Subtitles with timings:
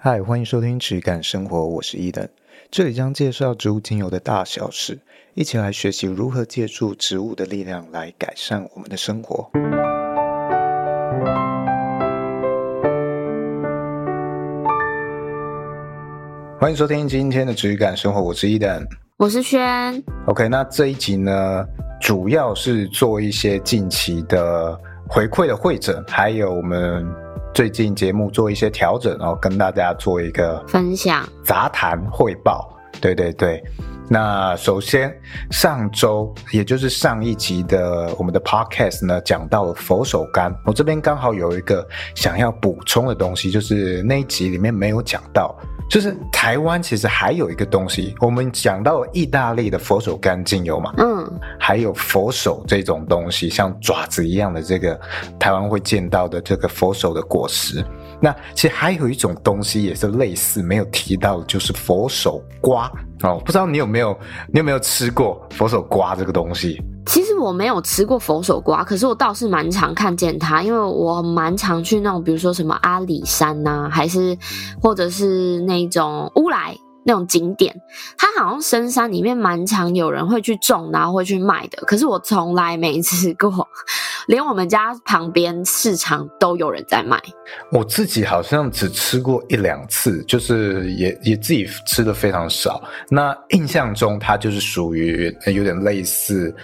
[0.00, 2.28] 嗨，欢迎收听质感生活，我是伊登，
[2.70, 4.96] 这里将介绍植物精油的大小事，
[5.34, 9.50] 一起来学习如何借助植物的力量来改善我们的生活。
[16.60, 18.86] 欢迎收听今天的质感生活，我是伊登，
[19.16, 19.60] 我是轩。
[20.28, 21.66] OK，那这一集呢，
[22.00, 24.78] 主要是做一些近期的
[25.08, 27.04] 回馈的会诊，还有我们。
[27.58, 32.72] 最近节目做一些调整，然后跟大家做一个分享杂谈汇报。
[33.00, 33.60] 对对对，
[34.08, 35.14] 那首先
[35.50, 45.54] 上周也就是上一集的我们的 podcast 呢，讲到了佛手柑，我这边刚好有一个想要补充的东西，就是那一集里面没有讲到。
[45.90, 51.26] 就是台湾其实还有一个东西，我们讲到意大利的佛手柑精油嘛，嗯，
[51.58, 55.00] 还有佛手这种东西，像爪子一样的这个
[55.38, 57.82] 台湾会见到的这个佛手的果实。
[58.20, 62.90] 那其实还有一种东西也是类似没有提到，就是佛手瓜
[63.22, 64.16] 哦，不知道你有没有
[64.52, 66.80] 你有没有吃过佛手瓜这个东西？
[67.06, 74.36] 其实我没有吃过佛手瓜，可是我倒是蛮常看见它，因为我蛮常去那种，比如说什么阿里山呐、还是
[74.82, 77.74] 或者是那种乌来那种景点，
[78.16, 81.82] 它好像深山里面蛮常有人会去种，然后会去卖的。
[81.86, 83.66] 可是我从来没吃过，
[84.26, 87.20] 连我们家旁边市场都有人在卖。
[87.72, 92.82] 我自己好像只吃过一两次，就是也也自己吃的非常少。
[93.08, 96.54] 那印象中它就是属于有点类似。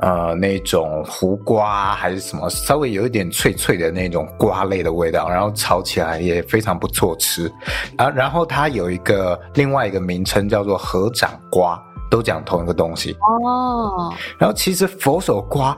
[0.00, 7.52] 呃，那种胡瓜还是什么，稍微有一点脆脆的那种瓜类的味道，然后炒起来也非常不错吃
[7.96, 8.08] 啊。
[8.08, 11.76] 然后它有一个另外一个名称叫做合掌瓜，
[12.08, 14.14] 都讲同一个东西哦。
[14.38, 15.76] 然后其实佛手瓜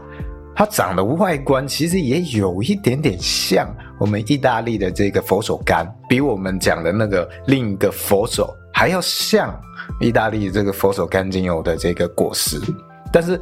[0.55, 3.67] 它长的外观其实也有一点点像
[3.99, 9.59] 我们意大利的这个佛手柑，比我们讲的那个另一个佛手还要像
[9.99, 12.61] 意大利这个佛手柑精油的这个果实，
[13.11, 13.41] 但是。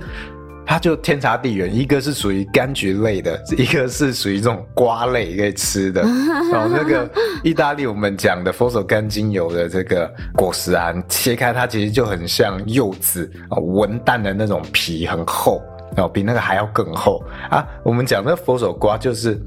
[0.70, 6.02] 它就天差地远，一个是属于柑橘类的，一个是属于这种瓜类可以吃的。
[6.52, 7.10] 然后那个
[7.42, 15.62] 意大利我们讲的佛手柑精油的这个果实啊，切开它其实就很像柚子啊，文旦的那种皮很厚，
[15.96, 17.66] 然后比那个还要更厚啊。
[17.82, 19.40] 我们讲的佛手瓜就是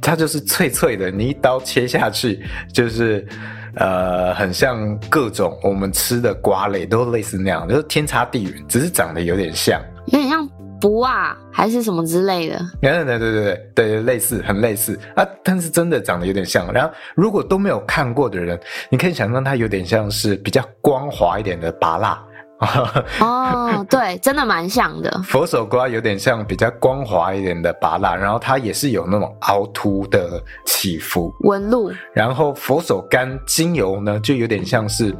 [0.00, 2.40] 它就是脆脆的，你一刀切下去
[2.72, 3.26] 就是
[3.74, 10.48] 呃，很像各种我们吃的瓜类都类似那样，就是天差地远，只是长得有点像，有点像。
[10.80, 12.58] 不啊，还是什么之类的？
[12.80, 16.72] 对对对对对对，类似，很类似啊，但是真的长得有点像。
[16.72, 18.58] 然后，如果都没有看过的人，
[18.88, 22.18] 你可以想象它有点像是比较光滑一点的芭乐。
[23.20, 25.22] 哦，对，真的蛮像的。
[25.22, 31.92] 佛手瓜有点像比较光滑一点的芭乐，然后它也是有那种凹凸的起伏纹路。
[32.12, 35.14] 然后佛手柑精油呢，就有点像是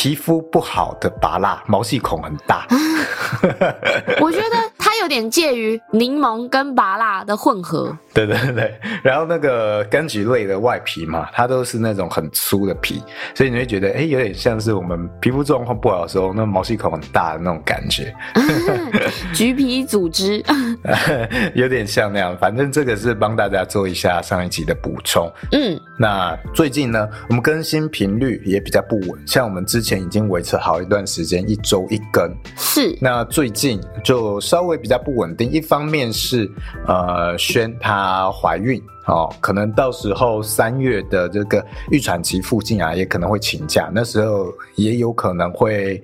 [0.00, 2.64] 皮肤不好的拔蜡，毛细孔很大。
[4.22, 4.56] 我觉得
[4.98, 7.96] 它有点介于柠檬跟芭辣的混合。
[8.12, 13.00] 对对对，然后那个柑橘类的外皮嘛，它都是那种很粗的皮，
[13.32, 18.12] 所以你会觉得，哎，有点像是我们皮肤状况不好的时候，那毛细孔很大的那种感觉。
[19.32, 20.42] 橘皮组织，
[21.54, 22.36] 有点像那样。
[22.38, 25.30] 反正这个是帮大家做一下上一集的补充。
[25.52, 32.28] 嗯，那最近呢，我们更新频率也比较不稳，像我们之前已经维持好一段时间，一周一更。
[32.56, 32.98] 是。
[33.00, 36.50] 那最近就稍微比较不稳定，一方面是
[36.86, 46.02] 呃，宣她怀孕哦，可能到时候三月的这个预产期附近啊，也可能会请假，那时候也有可能会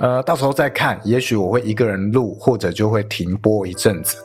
[0.00, 4.16] 呃， 到时候再看，也许我会一个人录，或者就会停播一阵子。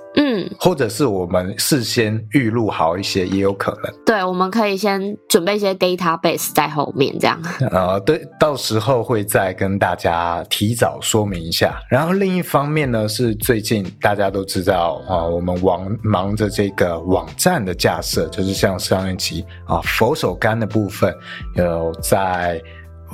[0.52, 3.94] 嗯，或者是我们事先预录好一些，也有可能。
[4.06, 7.42] 对，我们可以先准备一些 database 在后面，这样。
[7.72, 11.80] 呃，对，到时候会再跟大家提早说明一下。
[11.90, 21.16] 然后另一方面呢，是最近大家都知道啊，我们忙忙着这个网站的架设，就是像上一集啊，佛手柑的部分
[21.56, 22.62] 有在。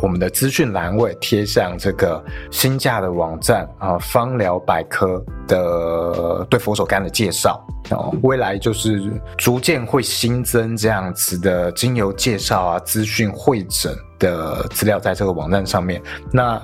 [0.01, 7.59] 我们的资讯栏位贴上这个新架的网站啊，芳疗百科的对佛手柑的介绍
[7.89, 16.01] 哦，未来就是逐渐会新增这样子的精油介绍啊、资讯会诊的资料在这个网站上面。
[16.31, 16.61] 那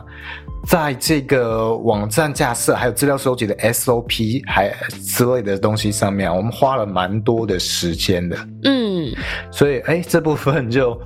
[0.68, 8.38] 在这个网站架设还有资料收集的 SOP 还之类的东西上面，我们花了蛮多的时间的。
[8.64, 9.12] 嗯，
[9.52, 10.98] 所以哎，这部分就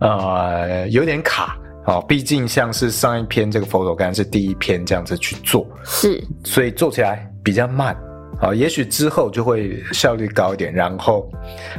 [0.00, 1.58] 呃有点卡。
[1.86, 7.94] 哦，毕竟像是上一篇这个佛手柑是第一篇这样子去做，是，所以做起来比较慢，
[8.40, 10.72] 啊，也许之后就会效率高一点。
[10.72, 11.28] 然后，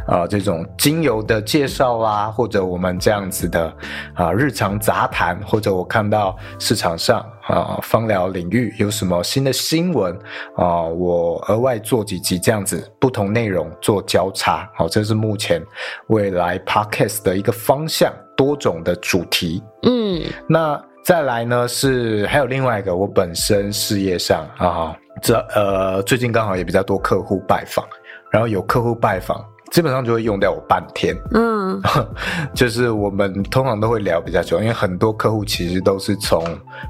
[0.08, 3.74] 啊，这种精油的介绍啊，或者我们这样子的
[4.14, 10.16] 啊日常杂谈，或者我看到市场上啊芳疗领域有什么新的新闻
[10.56, 14.70] 啊，我额外做几集这样子不同内容做交叉。
[14.76, 15.62] 好，这是目前
[16.08, 19.64] 未来 Podcast 的一个方向，多种的主题。
[19.84, 20.82] 嗯，那。
[21.06, 27.86] 再来呢是还有另外一个，我本身事业上啊，这呃最近刚好也比较多客户拜访，
[28.32, 31.16] 然后有客户拜访，基本上就会用掉我半天。
[31.36, 31.80] 嗯，
[32.56, 36.44] 就是我们通常都会聊比较久，因为很多客户其实都是从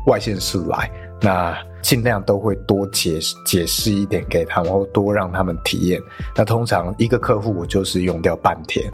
[0.07, 0.89] 外县市来，
[1.21, 5.99] 那尽量都会多解释解释一点给他们，或多让他们体验。
[6.37, 8.89] 那通常一个客户我就是用掉半天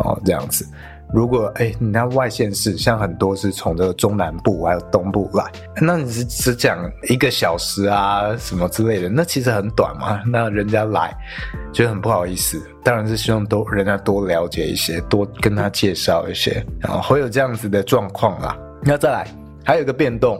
[0.00, 0.66] 哦，这样子。
[1.14, 5.44] 如果哎，你那外县市像很多是从这个中南部还有东部来，
[5.80, 10.20] 那你是只讲一个小时啊什么之类的，那其实很短嘛。
[10.26, 11.16] 那人家来
[11.72, 18.56] 觉得很不好意思，当然是希望多人家多了解一些，多跟他介绍一些，然后会有这样子的状况啦。
[18.82, 19.26] 那再来
[19.64, 20.38] 还有一个变动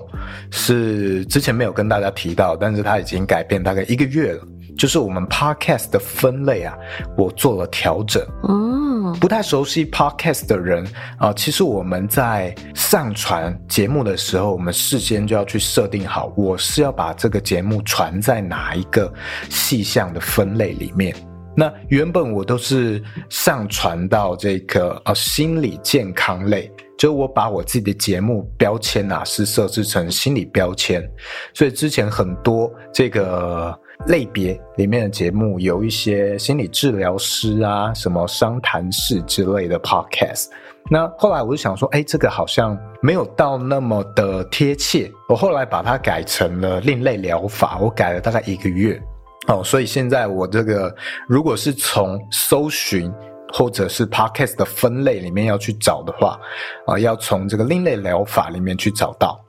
[0.51, 4.43] 是之前没有跟大家提到，但是它已经改变大概一个月了。
[4.77, 6.77] 就是我们 podcast 的分类啊，
[7.17, 8.23] 我做了调整。
[8.43, 10.87] 哦，不太熟悉 podcast 的人
[11.19, 19.13] 啊，其实我们在上传节目的时候，我们事先就要去设定好，我是要把这个节目传在哪一个
[19.49, 21.15] 细项的分类里面。
[21.57, 26.71] 那原本我都是上传到这个呃心理健康类。
[26.99, 31.07] 就我把我自己的节目标签啊，是设置成心理标签，
[31.53, 40.47] 所以之前很多这个类别里面的节目，有一些心理治疗师啊，什么商谈室之类的 podcast。
[40.89, 49.01] 那后来我就想说，哎，这个好像没有到那么的贴切，我后来把它改成了另类疗法，我改了大概一个月，
[49.49, 50.95] 哦，所以现在我这个
[51.27, 53.13] 如果是从搜寻。
[53.53, 56.39] 或者是 podcast 的分类里面要去找的话，
[56.85, 59.41] 啊、要从这个另类疗法里面去找到，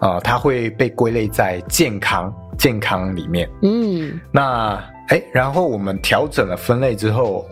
[0.00, 3.48] 啊、它会被归类在健康健康里面。
[3.62, 4.74] 嗯，那
[5.08, 7.46] 哎，然后我们调整了分类之后，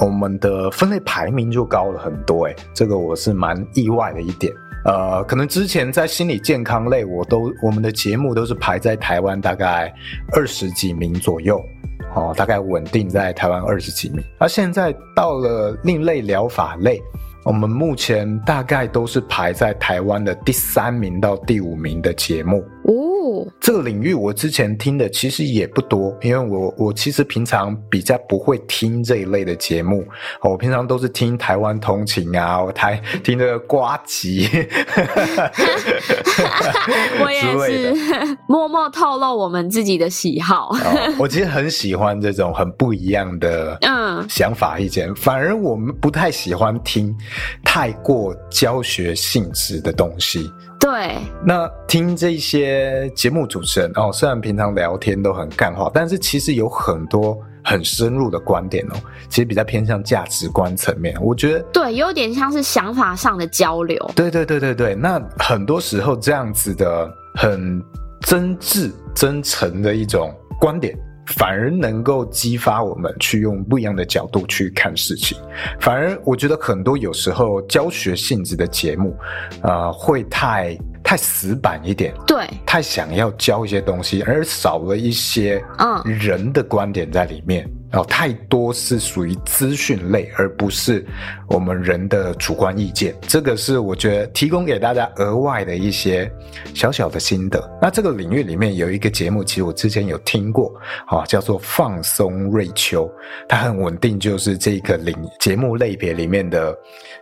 [0.00, 2.46] 我们的分类排名就高了很多。
[2.46, 4.52] 哎，这个我是蛮意外的一点。
[4.84, 9.92] 呃，可能之前在心理健康类，我都我们的节目都是排在台湾大概
[10.32, 11.62] 二十几名左右。
[12.14, 17.02] 哦，大概稳定在台湾二十几名，而现在到了另类疗法类，
[17.44, 22.64] 我们目前大概都是排在台湾的第三名到第五名的节目。
[23.60, 30.06] 这个领域我之前听的其实也不多，因为我我其实平常比较不会听这一类的节目，
[30.40, 34.48] 我平常都是听台湾通勤啊，我台听这个瓜吉
[37.20, 37.94] 我也是
[38.48, 40.70] 默默透露我们自己的喜好。
[40.84, 47.14] 哦，我其实很喜欢这种很不一样的嗯想法意见，反而我们不太喜欢听
[47.64, 50.50] 太过教学性质的东西。
[50.80, 58.94] 对，那听这些节目主持人哦，虽然平常聊天都很干话，但是其实有很多很深入的观点哦，
[59.28, 61.16] 其实比较偏向价值观层面。
[61.20, 63.98] 我觉得对，有点像是想法上的交流。
[64.14, 67.82] 对对对对对，那很多时候这样子的很
[68.20, 70.96] 真挚、真诚的一种观点。
[71.36, 75.38] 反而能够激发我们去用不一样的角度去看事情。
[75.80, 79.16] 反而我觉得很多有时候教学性质的节目，
[79.62, 87.62] 呃，会太太死板一点，对，太想要教一些东西，而少了一些嗯人的观点在里面。
[87.62, 91.06] 然后太多是属于资讯类，而不是
[91.48, 93.14] 我们人的主观意见。
[93.22, 96.30] 这个是我觉得提供给大家额外的一些
[96.74, 97.78] 小小的心得。
[97.80, 100.72] 那这个领域里面有一个节目，其实我之前有听过，
[101.06, 103.10] 啊，叫做放松瑞秋，
[103.48, 106.76] 它很稳定，就是这个领节目类别里面的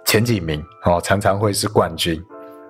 [0.05, 2.21] 前几名，哦，常常会是冠军。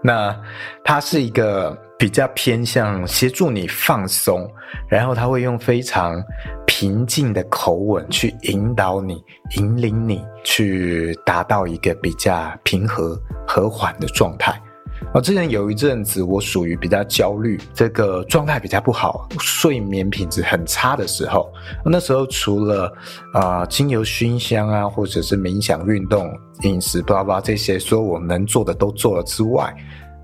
[0.03, 0.38] 那
[0.85, 4.49] 它是一个比较偏向协助你放松，
[4.88, 6.23] 然后他会用非常
[6.78, 9.25] 平静的口吻去引导你、
[9.56, 13.18] 引领你去达到一个比较平和、
[13.49, 14.61] 和缓的状态。
[15.14, 21.50] 我之前有一阵子，我属于比较焦虑，这个状态比较不好，睡眠品质很差的时候，
[21.83, 22.92] 那时候除了
[23.33, 26.30] 啊、精油熏香啊，或者是冥想、运动、
[26.61, 29.75] 饮食，巴拉巴拉这些，所有我能做的都做了之外。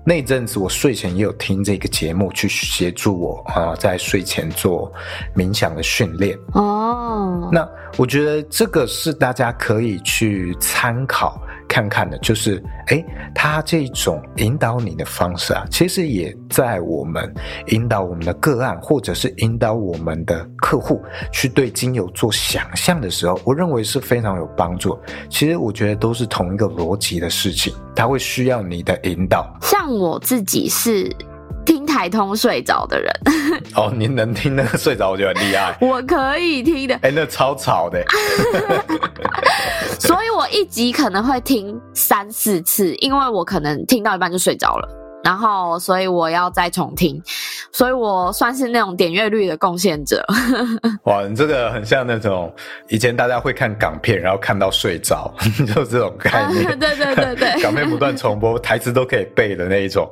[0.05, 4.91] 那阵子我睡前也有听这个节目，去协助我啊、呃，在睡前做
[5.35, 6.37] 冥想的训练。
[6.53, 7.67] 哦，那
[7.97, 11.41] 我觉得这个是大家可以去参考。
[11.73, 13.03] 看看的，就是诶，
[13.33, 17.33] 他这种引导你的方式啊，其实也在我们
[17.69, 21.01] 引导我们的个案，或者是引导我们的客户
[21.31, 24.95] 去对精油做想象的时候，我认为是非常有帮助。
[25.29, 29.51] 其实我觉得都是同一个逻辑的事情，他会需要你的引导。
[29.63, 31.11] 像我自己是。
[31.93, 33.13] 听台通睡着的人
[33.75, 35.77] 哦，你能听那个睡着，我觉得很厉害。
[35.79, 38.03] 我可以听的，哎、欸，那超吵的，
[39.99, 44.89] 所以我一集可能会听三四次，因为我可能听到一半就睡着了，
[45.23, 47.21] 然后所以我要再重听，
[47.71, 50.25] 所以我算是那种点阅率的贡献者。
[51.03, 52.51] 哇，你这个很像那种
[52.89, 55.31] 以前大家会看港片，然后看到睡着，
[55.73, 56.77] 就这种概念。
[56.79, 60.09] 对对对对，港片不断重播，台词都可以背的那一种。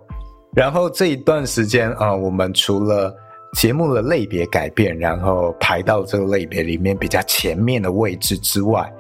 [0.54, 3.16] 然后这一段时间啊，我们除了
[3.54, 8.92] 节目的类别改变，然后排到这个类别里面比较前面的位置之外，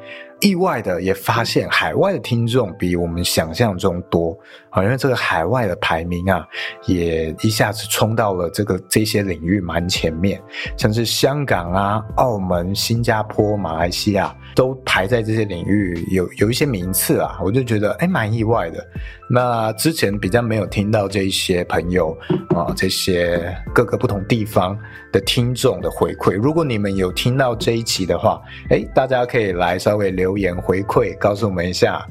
[0.41, 4.37] 意外的也发现海外的听众比我们想象中多
[4.69, 6.45] 啊，因为这个海外的排名啊，
[6.87, 10.41] 也一下子冲到了这个这些领域蛮前面，
[10.77, 18.85] 像是香港啊、澳门、新加坡、马来西亚都排在这些领域有有一些名次啊，我就觉得诶蛮意外的。
[19.29, 22.17] 那之前比较没有听到这一些朋友
[22.49, 24.77] 啊，这些各个不同地方
[25.11, 32.05] 的听众的回馈，如果你们有听到这一期的话，哎，大家可以来稍微留言回馈，告诉我们一下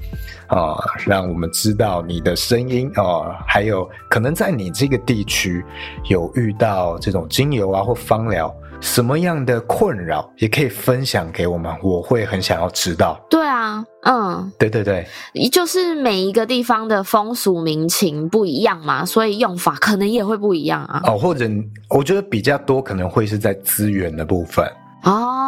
[0.46, 5.64] 啊，让我们知道你的声音啊，还有可能在你这个地区
[6.08, 8.54] 有遇到这种精油啊或芳疗。
[8.82, 13.20] 什么样的困扰也可以分享给我们，我会很想要知道。
[13.28, 15.06] 对啊，嗯，对对对，
[15.52, 21.02] 就是每一个地方的风俗民情不一样嘛，所以用法可能也会不一样啊。
[21.04, 21.46] 哦，或者
[21.90, 24.64] 我觉得比较多可能会是在资源的部分。
[25.04, 25.39] 哦，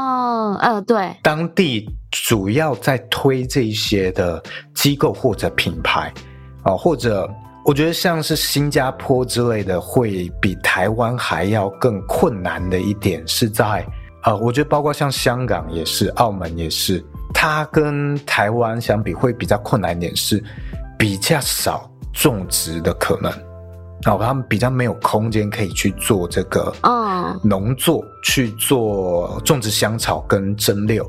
[0.43, 4.43] 嗯呃，对，当地主要在推这一些的
[4.75, 6.13] 机构或者品牌，
[6.63, 7.29] 啊，或者。
[7.65, 13.87] 我觉得像是新加坡之类的，会比台湾还要更困难的一点是在，
[14.25, 17.01] 呃，我觉得包括像香港也是，澳门也是，
[17.33, 20.43] 它跟台湾相比会比较困难一点是，
[20.99, 23.33] 比较少种植的可能，
[24.03, 31.05] 然后他们比较没有空间可以去做这个，嗯，农作去做种植香草跟蒸馏，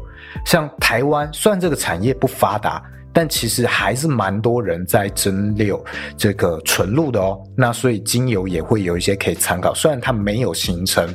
[0.46, 2.82] 像台湾虽然这个产业不发达。
[3.16, 5.80] 但其实还是蛮多人在蒸馏
[6.18, 9.72] 这个纯露的哦，那所以精油也会有一些可以参考。
[9.72, 11.08] 虽然它没有形成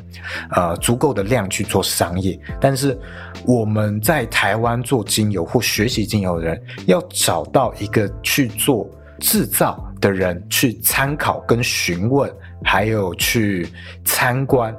[0.52, 2.96] 呃足够的量去做商业，但是
[3.44, 12.30] 我们在台湾做精油或学习精油的人，要找到一个去做制造的人去参考跟询问，
[12.64, 13.68] 还有去
[14.04, 14.74] 参观，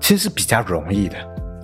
[0.00, 1.16] 其实是比较容易的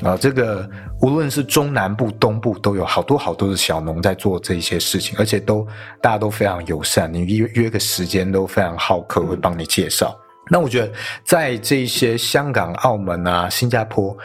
[0.03, 0.69] 啊，这个。
[1.01, 5.65] 无论是中南部、东部，都有好多好多的小农在做这些事情，而且都
[6.01, 10.13] 大家都非常友善，你约约个时间都非常好客，会帮你介绍。
[10.51, 14.17] 那我觉得，在这些香港、澳门啊、新加坡，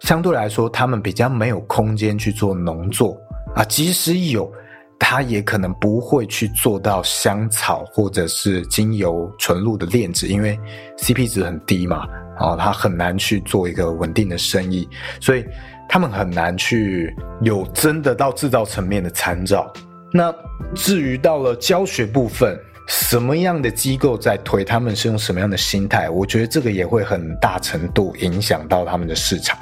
[0.00, 3.16] 相对来说，他们比较没有空间去做农作
[3.54, 4.52] 啊，即使有，
[4.98, 10.58] 他也可能不会去做到香草或者是精油纯露的炼制，因为
[10.98, 12.06] CP 值很低嘛，
[12.38, 14.88] 啊，他很难去做一个稳定的生意，
[15.20, 15.44] 所以。
[15.90, 19.72] 他们很难去有真的到制造层面的参照。
[20.12, 20.30] 那
[20.74, 26.10] 至于到了教学部分，什么样的机构在推，他们是用什么样的心态？
[26.10, 29.58] 我觉得这个也会很大程度影响到他们的市场。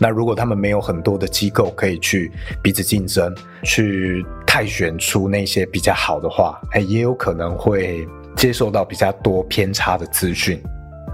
[0.00, 10.58] 那如果他们没有很多的机构可以去彼此竞争，去太选出那些比较好的话，哎，也有可能会接受到比较多偏差的资讯。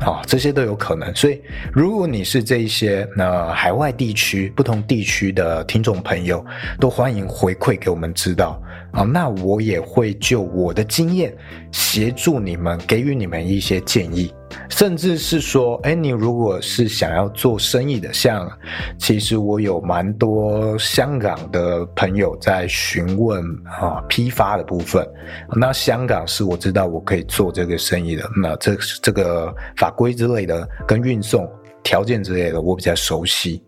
[0.01, 1.13] 啊、这些都有可能。
[1.15, 1.41] 所以，
[1.73, 6.45] 如果你是这一些那海外地区、不同地区的听众朋友，
[6.79, 8.61] 都欢迎回馈给我们知道
[8.93, 11.35] 啊、那我也会就我的经验，
[11.73, 14.33] 协助你们，给予你们一些建议。
[14.69, 18.51] 甚至是说，哎，你如果是想要做生意的，像
[18.99, 25.07] 其实我有蛮多香港的朋友在询问啊批发的部分。
[25.55, 31.49] 那香港是我知道我可以做这个生意的，那这这个法规之类的跟运送
[31.83, 33.63] 条件之类的，我比较熟悉。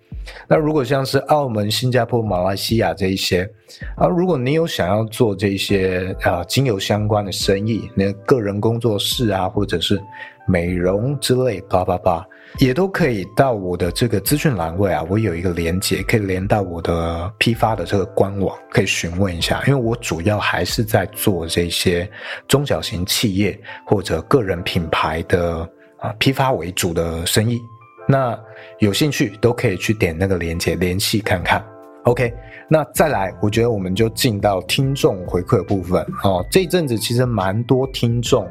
[0.49, 3.49] 那如果像是澳门、新加坡、马来西亚这一些
[3.97, 10.00] 啊，如果你有想要做这些啊精油相关的生意，那个人工作室啊，或者是。
[10.47, 12.25] 美容之类，叭叭叭，
[12.59, 19.62] 也都可以到我的这个资讯栏位啊，我有一个连接，可以连到我的批发的这个官网，可以询问一下。
[19.67, 22.09] 因为我主要还是在做这些
[22.47, 27.61] 中小型企业或者个人品牌的啊批发为主的生意。
[28.09, 28.38] 那
[28.79, 31.65] 有兴趣都可以去点那个连接联系看看。
[32.05, 32.33] OK，
[32.71, 36.47] 那再来，我觉得我们就进到听众回馈部分哦。
[36.53, 38.49] 这一阵子其实蛮多听众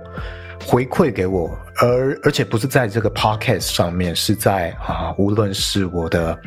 [0.64, 6.38] 回馈给我，而而且不是在这个 Podcast 上面，是在啊，无论是我的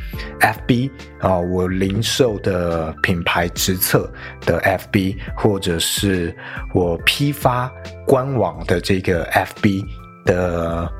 [0.41, 4.11] FB 啊，我零售的品牌直测
[4.43, 6.35] 的 FB，或者是
[6.75, 7.71] 我批发
[8.07, 9.85] 官网的这个 FB
[10.25, 10.91] 的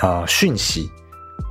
[0.00, 0.90] 啊讯息，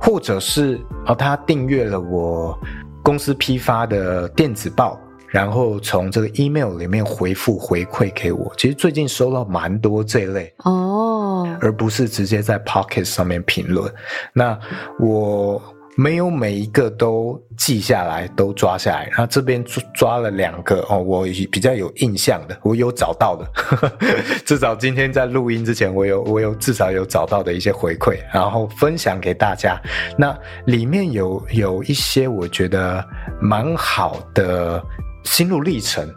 [0.00, 2.58] 或者是啊他订阅了我
[3.02, 5.00] 公司批发的电子报。
[5.34, 13.92] 然后从这个 email 里面回复回馈给我，其实最近收到蛮多这一类哦，而不是直接在 Pocket 上面评论。
[14.32, 14.56] 那
[15.00, 15.60] 我
[15.96, 19.08] 没有每一个都记下来，都抓下来。
[19.08, 23.50] 然后这边抓抓了两个哦，我比较有印象的，我有找到的，
[24.46, 29.82] 至少今天在录音之前，我有我有至少有找到的一些回馈，然后分享给大家。
[30.16, 30.32] 那
[30.66, 33.04] 里面有有一些我觉得
[33.40, 34.80] 蛮好的。
[35.24, 36.08] 心路历程，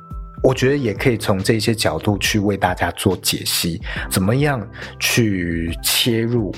[0.44, 4.66] 我觉得也可以从这些角度去为大家做解析，怎么样
[5.00, 6.54] 去切入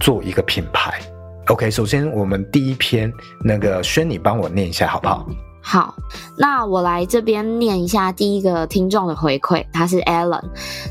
[0.00, 0.98] 做一个品牌。
[1.46, 3.12] OK，首先我们第一篇
[3.44, 5.28] 那个轩，你帮我念一下好不好？
[5.64, 5.94] 好，
[6.36, 10.42] 那我来这边念一下第一个听众的回馈，他是 Alan，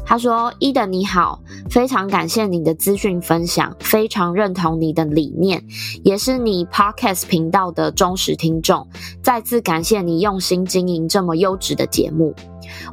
[0.05, 5.61] 他说：Eden 你好，非常感谢你的资讯分享，非常认同你的理念，
[6.03, 8.87] 也是你 Podcast 频道的忠实听众，
[9.21, 12.33] 再次感谢你用心经营这么优质的节目，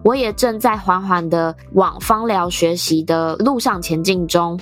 [0.02, 4.58] 我也正在缓缓的往芳疗学习的路上前进中，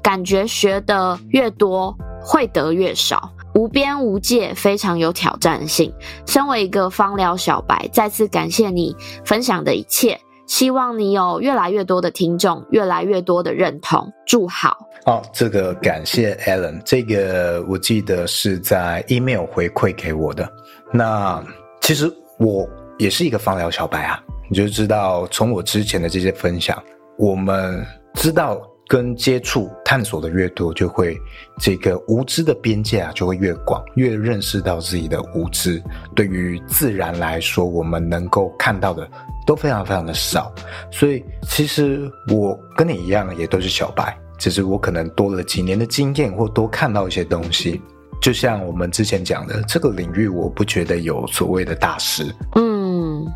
[0.00, 3.30] 感觉学的越多，会得越少。
[3.54, 5.92] 无边无界，非常有挑战性。
[6.26, 10.18] 身为一个芳疗小白，再次感谢你分享的一切。
[10.46, 14.10] 希望你有越来越多的听众，越来越多的认同。
[14.26, 14.76] 祝好。
[15.06, 20.50] 哦，这个感谢 Alan，这个我记得是在 email 回馈给我的。
[20.92, 21.42] 那
[21.80, 22.68] 其实我
[22.98, 26.82] 也是一个芳疗小白啊，你就知道从我之前的这些分享，
[27.18, 28.60] 我们知道。
[28.92, 31.18] 跟接触、探索的越多，就会
[31.58, 35.82] 这个无知的边界啊，就会越广，越认识到自己的无知。
[36.14, 39.08] 对于自然来说，我们能够看到的
[39.46, 40.54] 都非常非常的少。
[40.90, 47.80] 所以，其实我跟你一样，也都是小白，只是我可能多了几年的经验，或多看到一些东西。
[48.20, 52.30] 就像我们之前讲的，这个领域，我不觉得有所谓的大师。
[52.56, 52.81] 嗯。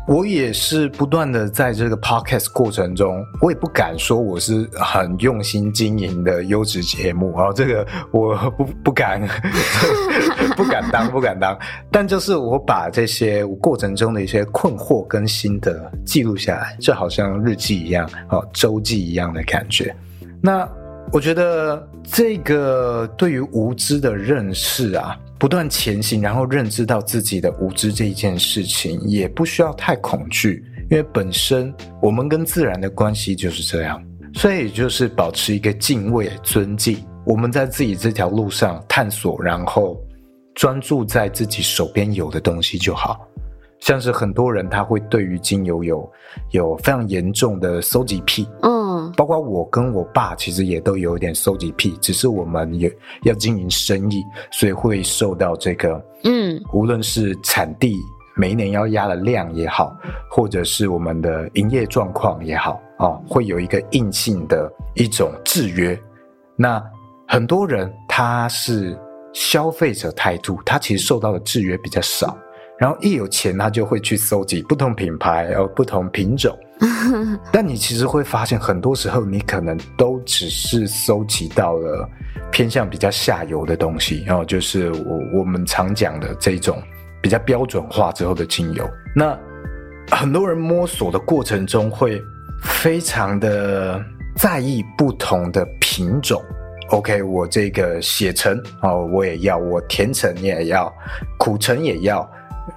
[0.07, 9.21] 我也是不断的在这个 podcast 过程中，我也不敢说我是很用心经营的优质节目啊，这个我不不敢，
[10.55, 11.57] 不敢当，不敢当。
[11.91, 19.95] 但就是我把这些过程中的一些困惑跟心得记录下来，就好像日记一样，哦，周记一样的感觉。
[20.41, 20.67] 那
[21.11, 25.17] 我觉得这个对于无知的认识啊。
[25.39, 36.97] 不断前行，然后认知到自己的无知这一件事情，也不需要太恐惧，因为本身我们跟自然的关系就是这样，所以就是保持一个敬畏、尊敬。
[37.23, 40.01] 我们在自己这条路上探索，然后
[40.55, 43.27] 专注在自己手边有的东西就好。
[43.79, 46.11] 像是很多人他会对于精油有
[46.49, 48.76] 有非常严重的收集癖，嗯，
[49.15, 52.91] 包括我跟我爸其实也都有一点收集癖，只是我们也
[53.23, 57.97] 要经营生意，所以会受到这个，嗯，无论是产地
[58.35, 59.95] 每一年要压的量也好，
[60.29, 65.99] 或者是我们的营业状况也好，哦，会有一个硬性的一种制约。
[66.55, 66.83] 那
[67.27, 68.97] 很多人他是
[69.33, 72.37] 消费者态度，他其实受到的制约比较少。
[72.79, 76.55] 然后一有钱，他就会去搜集不同品牌，呃，不同品种。
[77.51, 82.07] 但你其实会发现，很多时候你可能都只是搜集到了
[82.51, 86.81] 偏向比较下游的东西，然后就是我我们常讲的这种
[87.21, 88.87] 比较标准化之后的精油。
[89.15, 89.37] 那
[90.11, 92.21] 很多人摸索的过程中，会
[92.63, 93.99] 非常的
[94.35, 96.41] 在意不同的品种。
[96.89, 100.93] OK，我这个血橙哦，我也要；我甜橙也要，
[101.37, 102.29] 苦橙也要。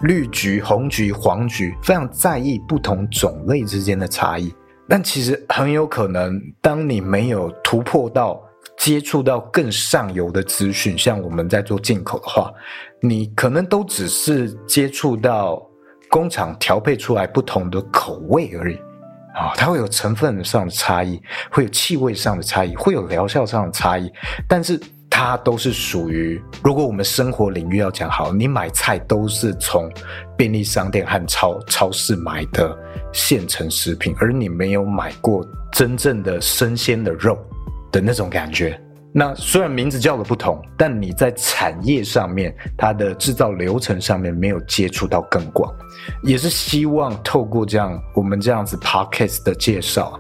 [0.03, 4.55] 绿橘、红橘、黄橘，非常在意不同种类之间的差异。
[4.89, 8.43] 但其实很有可能，当你没有突破到
[8.77, 12.53] 接触到更上游的资讯，像我们在做进口的话，
[13.01, 15.63] 你可能都只是接触到
[16.09, 18.77] 工厂调配出来不同的口味而已
[19.35, 19.53] 啊。
[19.55, 24.11] 它会有成分上的差异，会有气味上的差异，会有疗效上的差异，
[24.49, 24.81] 但是。
[25.23, 29.87] 它都是属于，如果我们生活领域要讲好，你买菜都是从
[30.35, 32.75] 便利商店和超超市买的
[33.13, 37.37] 现成食品，而你没有买过真正的生鲜的肉
[37.93, 38.81] 的那种感觉。
[39.13, 45.71] 那虽然名字叫的不同，但你在产业上面，它的制造流程上面没有接触到更广，
[46.23, 50.19] 也是希望透过这样我们这样子 podcast 的介绍，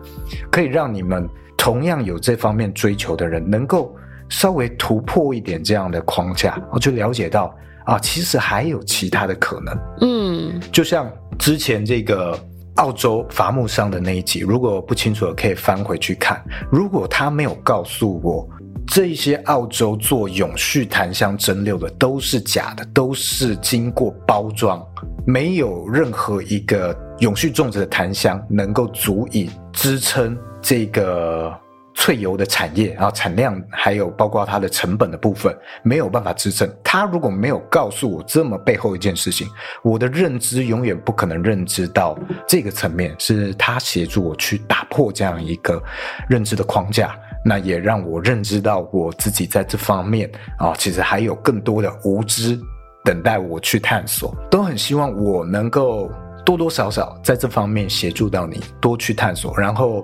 [0.52, 3.96] 可以让你们同样有这方面追求的人，能够
[4.30, 9.78] 稍微突破一点这样的框架，我就了解到啊，其实还有其他的可能。
[10.00, 12.38] 嗯，就像之前这个
[12.76, 18.48] 澳洲伐木商的那一集，如果不清楚的可以翻回去看，如果他没有告诉我。
[18.86, 24.84] 这一些澳洲做永续檀香蒸馏的都是假的，都是经过包装，
[25.24, 31.56] 没有任何一个永续种植的檀香能够足以支撑这个
[32.00, 36.66] 萃油的产业，然后产量还有包括它的成本的部分没有办法支撑。
[36.82, 39.46] 他如果没有告诉我这么背后一件事情，
[39.82, 45.80] 我的认知永远不可能认知到这个层面，是他协助我去打破这样一个
[46.26, 47.14] 认知的框架。
[47.44, 52.58] 那也让我认知到我自己在这方面啊，其实还有更多的无知
[53.04, 54.34] 等待我去探索。
[54.50, 56.10] 都很希望我能够
[56.46, 60.02] 多多少少在这方面协助到你，多去探索，然后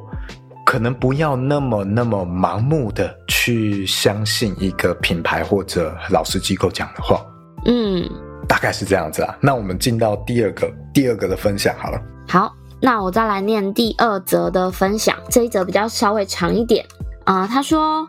[0.66, 7.24] 可能不要那么那么盲目的去相信一个品牌或者老师机构讲的话。
[7.66, 8.04] 嗯，
[8.48, 9.38] 大概是这样子啊。
[9.40, 12.02] 那我们进到第二个第二个的分享好了。
[12.28, 12.52] 好，
[12.82, 16.84] 那我再来念第二则的分享，这一则比较稍微长一点。
[17.24, 18.04] 啊、他说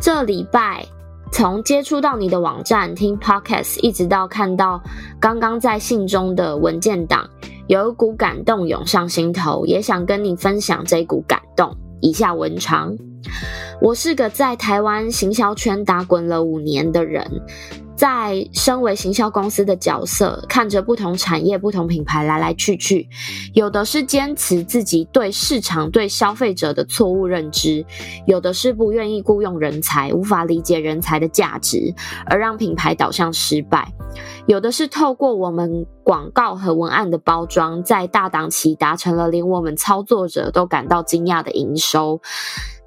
[0.00, 0.82] 这礼拜
[1.30, 4.82] 从接触到你的网站听 podcast，一直到看到
[5.20, 7.28] 刚刚在信中的文件档，
[7.66, 11.70] 有一股感动涌上心头，也想跟你分享这一股感动。
[12.00, 12.96] 以下文长，
[13.80, 17.24] 我是个在台湾行销圈打滚了五年的人。
[17.98, 23.08] 在身为行销公司的角色，看着不同产业、不同品牌来来去去，
[23.54, 27.84] 有的是坚持自己对市场、对消费者的错误认知，
[28.24, 31.92] 有的是不愿意雇佣人才，无法理解人才的价值，
[32.26, 33.88] 而让品牌导向失败；
[34.46, 42.20] 有的是透过我们广告和文案的包装，在大档期达成了连我们操作者都感到惊讶的营收，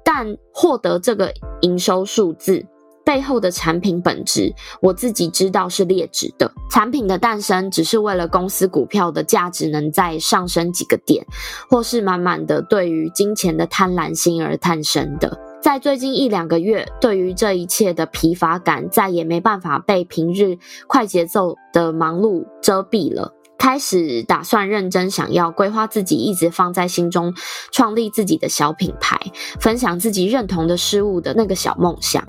[0.02, 2.64] 但获得这个营收数字。
[3.12, 6.50] 背后的产品本质，我自己知道是劣质的。
[6.70, 11.22] 产品的诞生只是为了公司股票的价值能再上升几个点，
[11.68, 15.38] 或是满满的对于金钱的贪婪心而诞生的。
[15.60, 23.30] 在最近一两个月，对于这一切的疲乏感再也没办法被平日快节奏的忙碌遮蔽了。
[23.58, 27.34] 开始打算认真想要规划自己一直放在心中，
[27.72, 29.20] 创立自己的小品牌，
[29.60, 32.26] 分享自己认同的事物的那个小梦想。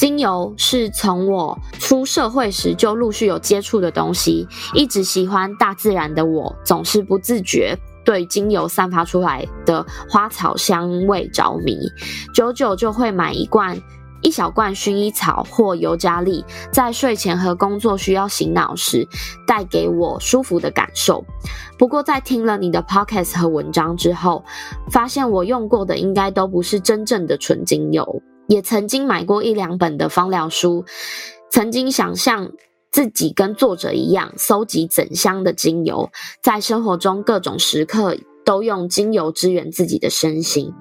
[0.00, 11.76] 精油是从我出社会时就陆续有接触的东西，一直喜欢大自然的我，总是不自觉对精油散发出来的花草香味着迷，
[12.32, 13.78] 久久就会买一罐
[14.22, 19.06] 一小罐薰衣草或尤加利，在睡前和工作需要醒脑时，
[19.46, 21.22] 带给我舒服的感受。
[21.76, 24.42] 不过在听了你的 podcast 和文章之后，
[24.90, 28.22] 发现我用过的应该都不是真正的纯精油。
[28.50, 30.84] 也曾经买过一两本的芳疗书，
[31.52, 32.50] 曾经想象
[32.90, 36.10] 自己跟作者一样，搜集整箱的精油，
[36.42, 40.74] 在生活中各种时刻都用精油支援自己的身心。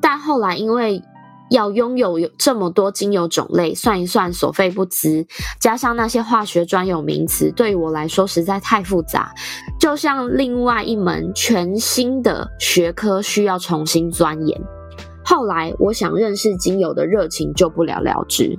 [0.00, 1.02] 但后来因为
[1.50, 5.26] 要拥有有这么多精油种类，算一算所费不值，
[5.60, 9.34] 加上那些化学专有名词，对于我来说实在太复杂，
[9.80, 14.79] 就像另外一门全新的学科，需要重新钻研。
[15.30, 18.58] 后来，我想认识精油的热情就不了了之。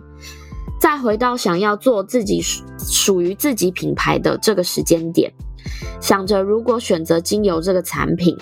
[0.80, 2.42] 再回到想要做自己
[2.80, 5.30] 属于自己品牌的这个时间点，
[6.00, 8.38] 想着如果选择精油这个产品，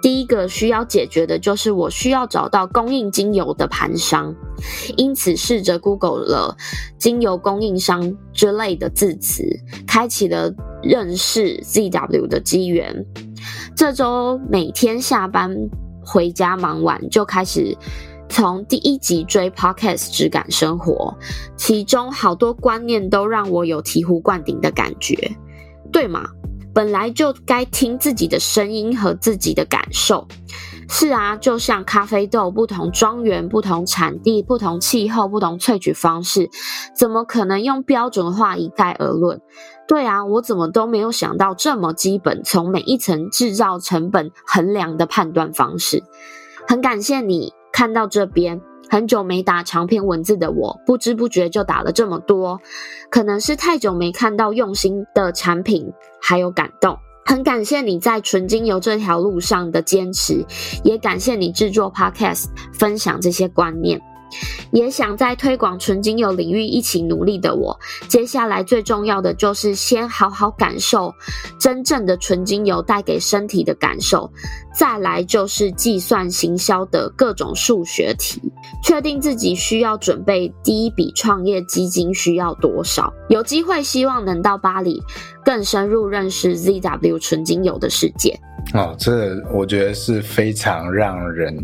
[0.00, 4.34] 第一个需要解决的就是我需要找到供应精油的盘商。
[4.96, 6.56] 因此，试着 Google 了
[6.98, 9.44] 精油供应商之类的字词，
[9.86, 10.50] 开启了
[10.82, 13.04] 认识 ZW 的机缘。
[13.76, 15.54] 这周每天下班。
[16.06, 17.76] 回家忙完就开始
[18.28, 21.14] 从第一集追 Podcast 质感生活，
[21.56, 25.36] 其中好多观念都让我有醍醐灌顶的感觉，
[25.92, 26.28] 对吗？
[26.72, 30.28] 本来就该听自己的声音和自己的感受。
[30.88, 36.48] 是啊，就像咖啡豆不同庄园、不同产地、不同气候、不同萃取方式，
[36.94, 39.40] 怎么可能用标准化一概而论？
[39.88, 46.02] 对啊，我怎么都没有想到这么基本，从每一层制造成本衡量的判断方式。
[46.66, 52.60] 很感谢你看到这边，很久没打长篇文字的我，不知不觉就打了这么多，
[53.10, 56.98] 可能是太久没看到用心的产品，还有感动。
[57.24, 60.44] 很感谢你在纯精油这条路上的坚持，
[60.84, 64.00] 也感谢你制作 Podcast 分享这些观念。
[64.72, 71.14] 也想在推广纯精油领域一起努力的我，接下来最重要的就是先好好感受
[71.58, 74.30] 真正的纯精油带给身体的感受，
[74.74, 78.40] 再来就是计算行销的各种数学题，
[78.82, 83.12] 确定自己需要准备第一笔创业基金需要多少。
[83.28, 85.02] 有机会，希望能到巴黎
[85.44, 88.38] 更深入认识 ZW 纯精油的世界。
[88.74, 91.56] 哦，这我觉得是非常让人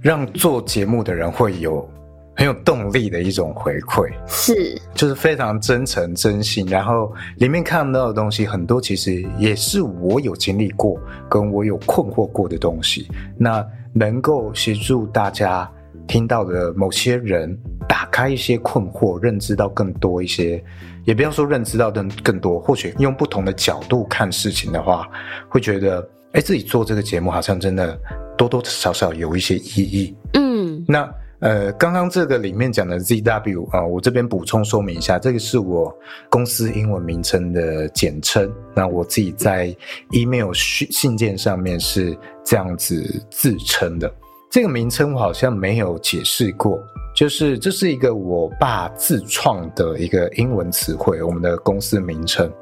[0.00, 1.86] 让做节目的人会有
[2.34, 13.08] 很有动力的一种回馈，是，就是非常真诚、真心，然后里面看到的东西很多，其实也是我有经历过、跟我有困惑过的东西。
[13.36, 15.70] 那能够协助大家
[16.06, 20.62] 听到的某些人打开一些困惑，认知到更多一些，
[21.04, 25.06] 也不要说认知到更更多，或许用不同的角度看事情的话，
[25.48, 26.08] 会觉得。
[26.36, 27.98] 哎，自己做这个节目好像真的
[28.36, 30.14] 多多少少有一些意义。
[30.34, 35.90] 嗯，那呃，刚刚这个里面讲的 ZW 啊，我这边补充说明一下，这个是我
[36.28, 38.52] 公司英文名称的简称。
[38.74, 39.74] 那我自己在
[40.10, 44.12] email 信信件上面是这样子自称的。
[44.50, 46.78] 这个名称我好像没有解释过，
[47.14, 52.52] 就是这是一个我爸自创的一个英文词汇，我们的公司名称。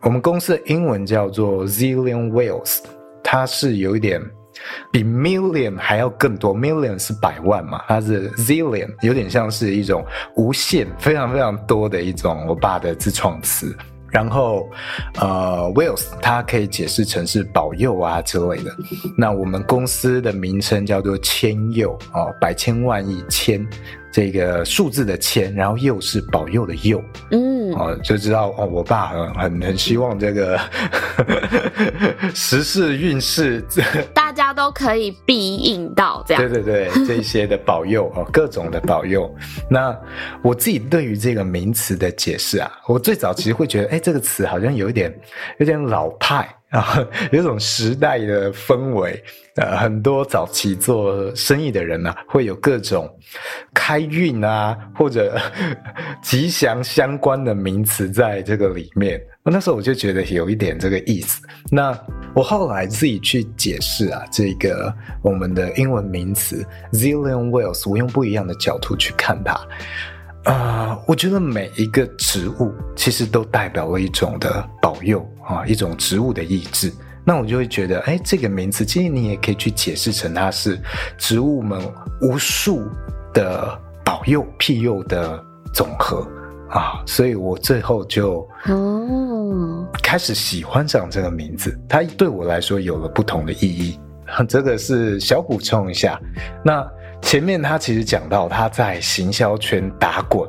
[0.00, 2.78] 我们公司的英文叫做 Zillion Whales。
[3.22, 4.20] 它是有一点
[4.90, 10.04] 比 million 还要更多，million 是百万嘛，它是 zillion，有点像是一种
[10.36, 13.74] 无限、非常非常多的一种我爸的自创词。
[14.10, 14.68] 然后，
[15.18, 18.70] 呃，Whales 它可以解释成是保佑啊之类的。
[19.16, 23.66] 那我们公司的名称叫做千佑哦，百千万亿千。
[24.12, 30.58] 这个数字的千，然后佑是保佑的佑，嗯，哦，就知道哦，我爸很很很希望这个
[32.34, 33.64] 时势运势，
[34.14, 36.42] 大家都可以必应到这样。
[36.42, 39.32] 对对对，这些的保佑哦，各种的保佑。
[39.68, 39.96] 那
[40.42, 45.12] 我自己对于这个名词的解释啊，我最早其实会觉得，哎，这个词好像有一点
[45.58, 46.48] 有点老派。
[46.72, 49.22] 然 后有种时代的氛围，
[49.56, 53.06] 呃，很多早期做生意的人呢、会有各种
[53.74, 55.38] 开运啊或者
[56.22, 59.20] 吉祥相关的名词在这个里面。
[59.44, 61.42] 那时候我就觉得有一点这个意思。
[61.70, 61.98] 那
[62.34, 69.60] 我后来自己去解释啊，这个我们的英文名词 Zillion Whales，我用不一样的角度去看它。
[70.44, 76.92] 啊、呃，我觉得每一个植物其实都代表了一种的保佑啊，一种植物的意志。
[77.24, 80.76] 那我就会觉得，哎，这个名字其实你也可以去解释成它是
[81.16, 81.80] 植物们
[82.20, 82.82] 无数
[83.32, 85.40] 的保佑庇佑的
[85.72, 86.26] 总和
[86.68, 87.00] 啊。
[87.06, 93.96] 所以我最后就哦开始喜欢上这个名字，它对我来说有了不同的意义。
[94.48, 96.20] 这个是小补充一下。
[96.64, 96.84] 那。
[97.22, 100.46] 前面他其实讲到他在行销圈打滚，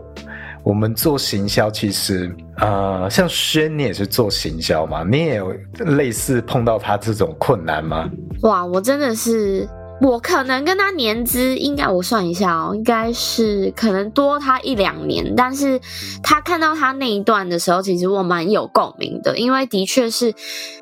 [0.63, 8.09] 我们做行销其实呃，像轩你也是做行销嘛，你也有类似碰到他这种困难吗？
[8.41, 9.67] 哇，我真的是。
[10.03, 15.33] 我可能跟他年资应该，我算一下哦，应该是可能多他一两年。
[15.33, 15.79] 但是
[16.21, 20.35] 他看到他那一段的时候，其实我蛮有共鸣的，因为的确是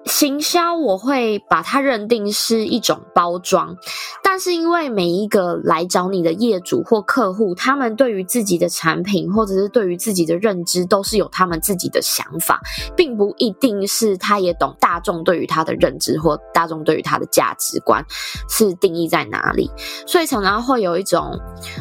[0.06, 3.78] 行销，我会把它认定是一种包装。
[4.24, 12.60] 但是因为每一个来找你的业主或客户，他们对于自己的产品或者是对于自己的认知，都是有他们自己的想法，
[12.96, 18.04] 并不一定是他也懂大众对于他的认知或大众对于他的价值观
[18.50, 19.70] 是定义在哪里，
[20.08, 21.38] 所以常常会有一种，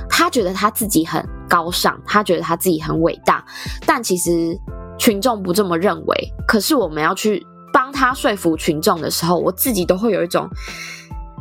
[0.08, 3.44] 他觉得他自己很高尚，他觉得他自己很伟大，
[3.86, 4.58] 但其实
[4.98, 6.34] 群众不这么认为。
[6.46, 10.48] 可是我们要去帮他说服群众的时候，我自己都会有一种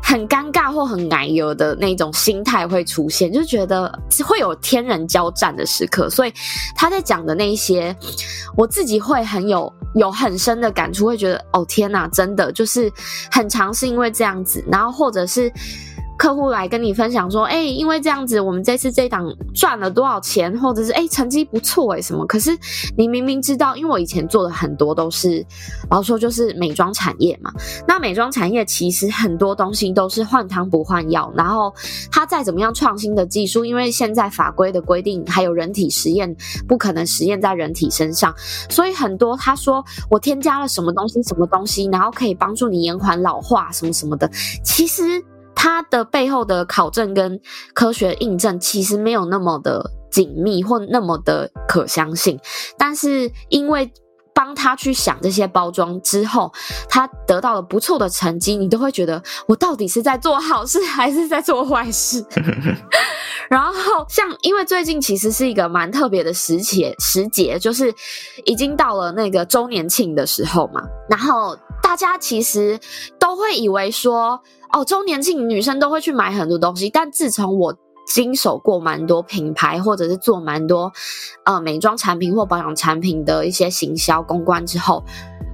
[0.01, 3.91] 很尴尬或很奶油的那种心态会出现，就觉得
[4.25, 6.09] 会有天人交战的时刻。
[6.09, 6.33] 所以
[6.75, 7.95] 他在讲的那些，
[8.55, 9.71] 我自己会很有。
[9.95, 12.93] 有很深的感触，会觉得哦天哪，真的就是
[13.31, 15.51] 很长是因为这样子，然后或者是。
[16.19, 22.25] 客户来跟你分享说，哎、因为这样子，我们这次这档赚了多少钱，或者是哎、成绩不错哎，什么？
[22.25, 22.51] 可是
[22.97, 25.37] 你明明知道，因为我以前做的很多都是，
[25.89, 27.53] 然后说就是美妆产业嘛。
[27.87, 31.73] 那美妆产业其实很多东西都是换汤不换药，然后
[32.11, 36.35] 它再怎么样创新的技术，因为现在法规的规定还有人体实验
[36.67, 38.35] 不可能实验在人体身上，
[38.69, 44.29] 所以很多他说我添加了什么东西什么东西，然后可以帮助你延缓老化什么什么的，
[44.65, 45.23] 其实。
[45.61, 47.37] 它的背后的考证跟
[47.73, 52.39] 科学印证其实没有那么的紧密或那么的可相信，
[52.77, 53.91] 但是因为
[54.33, 56.49] 帮他去想这些包装之后，
[56.87, 62.25] 他得到了不错的成绩，你都会觉得我到底是在做好事 还是在做坏事？
[63.49, 67.93] 然后像因为最近其实是一个蛮特别的时节，时节就是
[68.45, 72.79] 已经到了那个周年庆的时候嘛，然后大家其实
[73.19, 74.39] 都会以为说，
[74.71, 77.75] 哦，周年庆女生都会去买很多东西，但自从我
[78.07, 80.91] 经手过蛮多品牌，或者是做蛮多
[81.45, 85.03] 呃美妆产品或保养产品的一些行销公关之后，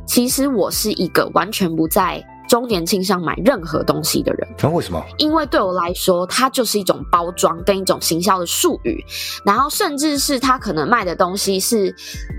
[0.06, 4.48] 其实我是一个完全不在周年庆上买任何东西的人。
[4.62, 5.04] 那为什么？
[5.18, 9.04] 因为对我来说，它就是一种包装跟一种行销的术语，
[9.46, 11.94] 然后甚至是他可能卖的东西是，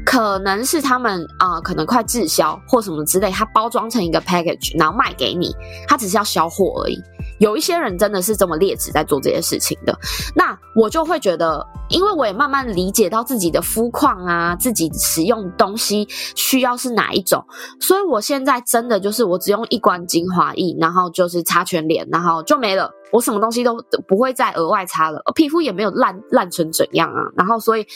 [0.05, 5.55] 可能是他们啊、呃，可能快滞销或什么之类，它包装成一个 package，然后卖给你，
[5.88, 7.03] 它只是要销货而已。
[7.38, 9.96] 有一些人真的是这么劣质在做这些事情的，
[10.35, 17.44] 那我就会觉得，因为我也慢慢理解到自己的肤况啊，自己使用东西需要是哪一种，
[17.81, 23.77] 所以我现在真的就是我只用一罐精华液，然后就是擦全脸，然后就没了，我什么东西都
[24.09, 27.87] 不会再额外擦了，皮肤也没有烂烂成怎样啊，然后所以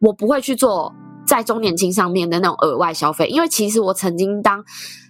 [0.00, 0.92] 我不会去做
[1.26, 4.62] 在中年轻上面的那种额外消费，因为其实我曾经当。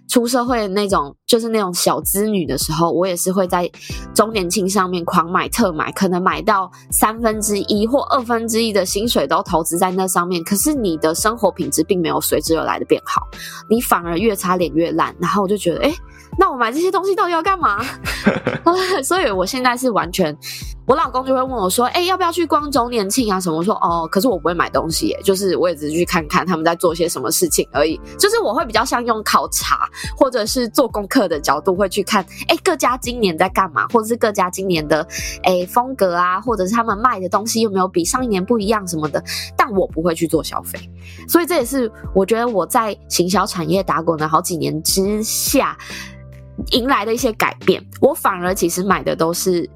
[0.09, 3.71] 出社会的那种，就是那种小资女的时候，我也是会在
[4.15, 10.43] 周年庆上面狂买特买，可能买到三分之一或二分之一的薪水都投资在那上面。
[10.45, 13.23] 可是你的生活品质并没有随之而来的变好，
[13.69, 15.15] 你反而越擦脸越烂。
[15.19, 15.95] 然后我就觉得，诶，
[16.39, 17.83] 那我买这些东西到底要干嘛？
[19.03, 20.37] 所以我现在是完全。
[20.87, 23.41] 我老公就会问我说：“哎、要不要去逛周年庆啊？
[23.41, 27.99] 什么？”我说：“哦，可是我不会买东西，就是我也只是去看看他们在做些什么事情而已。
[28.19, 35.07] 就是我会比较像用考察或者是做功课的角度会去看，哎、各家今年在干嘛，或者是各家今年的
[35.43, 39.25] 哎、风格啊，或者是他们卖的东西有没有比上一年不一样什么的。
[39.57, 40.79] 但我不会去做消费，
[41.27, 45.79] 所以这也是我觉得我在行销产业打滚了好几年之下
[46.73, 47.83] 迎来的一些改变。
[48.03, 49.67] 我反而其实买的都是。”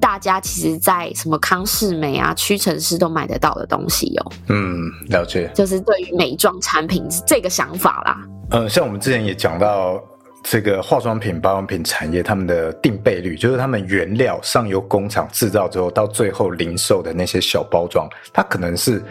[0.00, 4.32] 大家其实，在什么康是美啊、屈臣氏都买得到的东西哦。
[4.48, 5.50] 嗯，了解。
[5.54, 8.16] 就是对于美妆产品是这个想法啦。
[8.50, 10.02] 嗯，像我们之前也讲到，
[10.44, 19.02] 这个化妆品、保养品产业，他们的定倍率，就是他们原料上游工厂制造之后，到最后零售的那些小包装，它可能是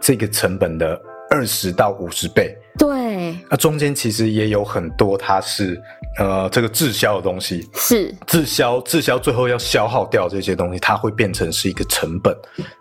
[0.00, 1.00] 这个成本的
[1.30, 2.54] 二十到五十倍。
[2.78, 5.80] 对，那中间其实也有很多，它是
[6.18, 8.14] 呃这个滞销的东西，是。
[8.26, 12.34] 滞销，滞销最后要消耗掉这些东西，它会变成是一个成本，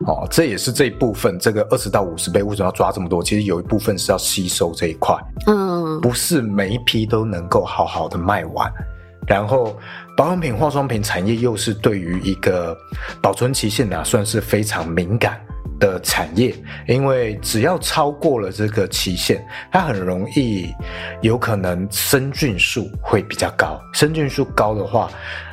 [0.08, 3.22] 哦，这也是这一部分这个二十到五十倍为什么要抓这么多？
[3.22, 5.16] 其实有一部分是要吸收这一块，
[5.48, 8.72] 嗯，不是每一批都能够好好的卖完，
[9.28, 9.78] 然后
[10.16, 12.76] 保养品、化妆品产业又是对于一个
[13.22, 15.40] 保存期限呢，算是非常敏感。
[15.82, 16.56] 的产业，
[16.88, 20.74] 因为只要超过了这个期限，它很容易
[21.22, 23.82] 有可能生菌数会比较高。
[23.94, 25.10] 生菌数高的话，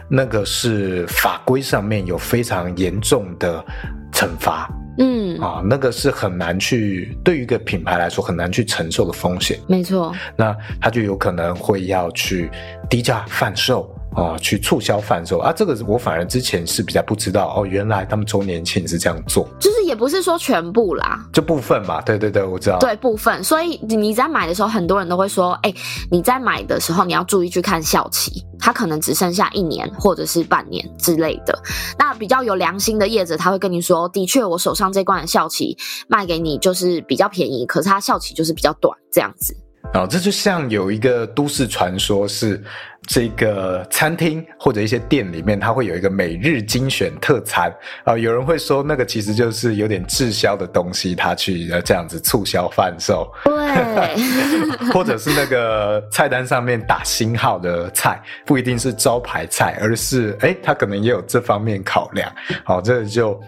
[0.09, 3.65] 那个是法规上面有非常严重的
[4.13, 4.71] 惩罚。
[4.99, 9.59] 嗯，啊，那个是很难去对于一个品牌来说很难去承受的风险。
[9.67, 12.51] 没错，那它就有可能会要去
[12.91, 13.95] 低价贩售。
[14.15, 15.39] 啊、哦，去促销贩售。
[15.39, 25.73] 啊，这个我反而之前是比较不知道哦，原来他们周年庆是这样做，就是也不是说全部啦，这部分嘛，对对对，我知道，对部分，所以你在买的时候，很多人都会说，哎，
[26.11, 31.57] 你在买的时候你要注意去看效期，它可能只剩下一年或者是半年之类的。
[31.99, 35.77] 那比较有良心的业者，他会跟你说，的确，我手上这罐的效期
[36.09, 39.57] 卖给你就是比较便宜，可是它效期就是比较短，这样子。
[39.95, 42.63] 哦，这就像有一个都市传说，是
[43.07, 47.71] 这个餐厅或者一些店里面，它会有一个每日精选特餐
[48.05, 48.19] 啊、哦。
[48.19, 53.29] 有人会说，那个其实就是有点滞销的东西，他去这样子促销贩售。
[53.45, 54.15] 对，
[54.93, 62.31] 或者是那个菜单上面打星号的菜，不一定是招牌菜，而是哎，他可能也有这方面考量。
[62.63, 63.41] 好、哦，这个就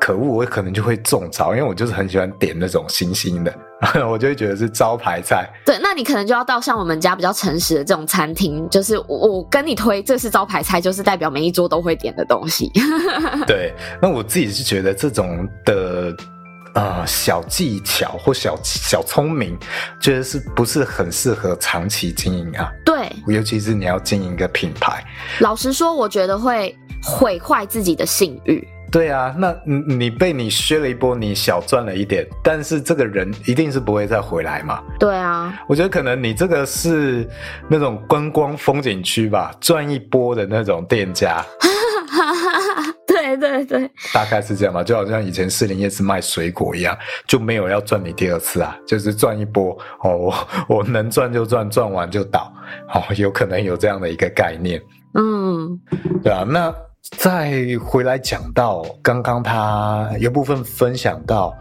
[0.00, 3.54] 可恶，我可能就会中招，因为我就是很喜欢点那种星星的。
[4.08, 5.48] 我就会觉得是招牌菜。
[5.64, 12.70] 对，那你可能就要到像我们家比较诚实的这种餐厅，就是我跟你推这是招牌菜，就是代表每一桌都会点的东西。
[13.46, 16.14] 对，那我自己是觉得这种的
[16.74, 19.56] 呃小技巧或小小聪明，
[20.00, 22.70] 觉得是不是很适合长期经营啊？
[22.84, 25.04] 对，尤其是你要经营一个品牌。
[25.40, 28.66] 老实说，我觉得会毁坏自己的信誉。
[28.94, 34.80] 对啊，那你你被你削了一波，你小赚了一点，但是这个人一定是不会再回来嘛。
[35.00, 37.28] 对啊，我觉得可能你这个是
[37.68, 41.44] 那种观光风景区吧，赚一波的那种店家。
[43.04, 46.96] 对对对，大概是这样吧，就好像以前士林夜市卖水果一样，
[47.26, 52.52] 就没有要赚你第二次啊，就是赚一波哦，我我能赚就赚，赚完就倒，
[52.94, 54.80] 哦，有可能有这样的一个概念。
[55.14, 55.80] 嗯，
[56.22, 56.72] 对啊，那。
[57.18, 57.52] 再
[57.84, 61.54] 回来讲到刚刚他有部分分享到，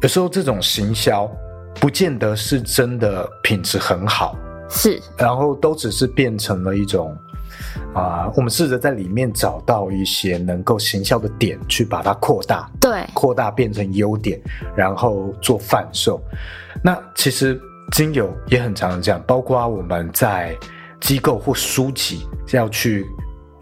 [0.00, 1.30] 有时候这种行销
[1.76, 4.36] 不见得是真的品质很好，
[4.68, 7.16] 是，然后都只是变成了一种
[7.94, 14.40] 啊、呃，我们试着在里面找到一些能够行销的点，去把它扩大，对，扩大变成优点，
[14.76, 16.20] 然后做贩售。
[16.82, 17.58] 那其实
[17.92, 20.56] 精油也很常这样，包括我们在
[21.00, 23.06] 机构或书籍要去。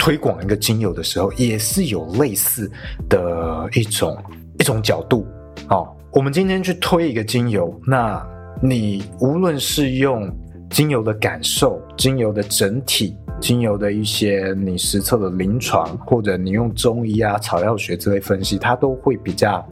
[0.00, 2.68] 推广一个精油的时候，也是有类似
[3.06, 4.16] 的一种
[4.58, 5.26] 一种角度
[5.68, 5.86] 哦。
[6.10, 8.26] 我们今天去推一个精油，那
[8.62, 10.26] 你无论是用
[10.70, 19.62] 精油的感受、精油的整体、精油的一些你实测的临床，或者你用中医啊、草药学之类分析，它都会比较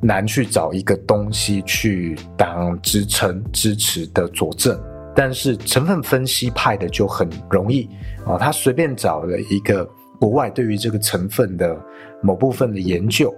[0.00, 4.76] 难去找一个东西去当支撑、支持的佐证。
[5.16, 7.88] 但是成分分析派的就很容易
[8.26, 9.88] 啊，他随便找了一个
[10.20, 11.74] 国外对于这个成分的
[12.22, 13.34] 某部分的研究，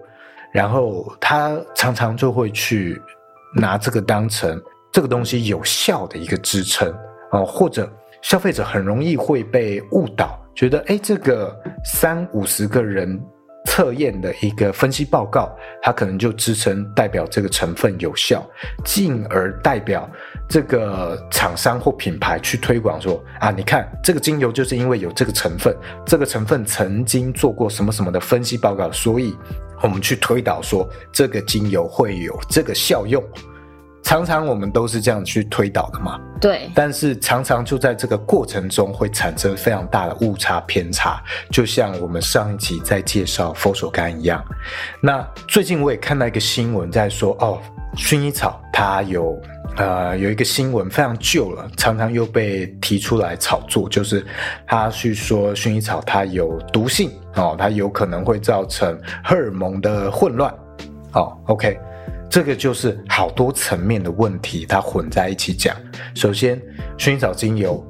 [0.53, 3.01] 然后他常常就会去
[3.55, 4.61] 拿这个当成
[4.93, 6.93] 这个东西有效的一个支撑
[7.31, 7.89] 啊，或者
[8.23, 13.19] 消费者很容易会被误导，觉得诶，这个三五十个人。
[13.69, 18.43] 测验的一个分析报告，它可能就支撑代表这个成分有效，
[18.83, 20.09] 进而代表
[20.49, 29.37] 这个厂商或品牌去推广说啊，你看这个精油就是因为有这个成分，这个成分曾经做过什么什么的分析报告，所以
[29.83, 33.23] 我们去推导说这个精油会有这个效用。
[34.03, 36.71] 常常我们都是这样去推导的嘛，对。
[36.75, 44.43] 但是常常就在这个过程中会产生非常大的误差偏差，就像我们上一集在介绍佛手柑一样。
[45.03, 47.59] 那最近我也看到一个新闻在说，哦，
[47.97, 49.39] 薰衣草它有
[49.77, 54.25] 呃有一个新闻非常旧了，常常又被提出来炒作，就是
[54.67, 60.53] 他去说薰衣草它有毒性哦，它有可能会造成荷尔蒙的混乱。
[61.13, 61.79] 哦，OK。
[62.31, 65.75] 这个就是好多层面的问题，它混在一起讲。
[66.15, 66.61] 首先，
[66.99, 67.85] 薰衣草精油，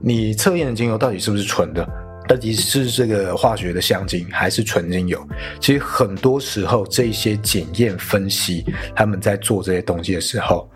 [0.00, 1.86] 你测验的精油到底是不是纯的？
[2.26, 5.22] 到底是这个化学的香精还是纯精油？
[5.60, 8.64] 其实很多时候，这些检验分析，
[8.96, 10.68] 他们在做这些东西的时候，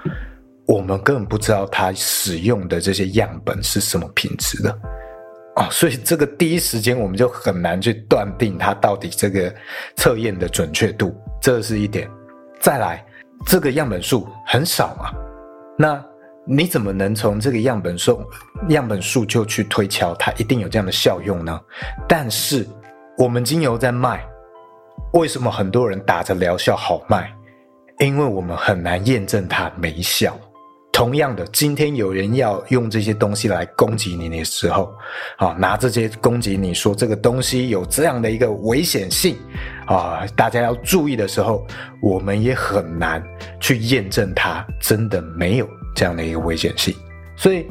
[0.67, 4.71] 我们根本不知道他使用的这些样本是什么品质的
[5.57, 9.53] 哦，所以这个第一时间我们就很难去断定它到底这个
[9.97, 12.09] 测验的准确度，这是一点。
[12.61, 13.05] 再来。
[13.47, 15.11] 这个样本数很少嘛，
[15.79, 16.05] 那
[16.47, 18.25] 你怎么能从这个样本数
[18.69, 21.61] 样本数就去推敲它一定有这样的效用呢？
[22.09, 22.67] 但是
[23.17, 24.27] 我们精油在卖，
[25.13, 27.33] 为什么很多人打着疗效好卖？
[27.99, 30.39] 因为我们很难验证它没效。
[30.99, 34.93] 同样的，今天有人要用这些东西来攻击你的时候，
[35.37, 39.37] 啊，拿这些攻击你说这个东西有这样的一个危险性，
[39.87, 41.65] 啊，大家要注意的时候，
[42.03, 43.23] 我们也很难
[43.61, 46.93] 去验证它真的没有这样的一个危险性。
[47.37, 47.65] 所以，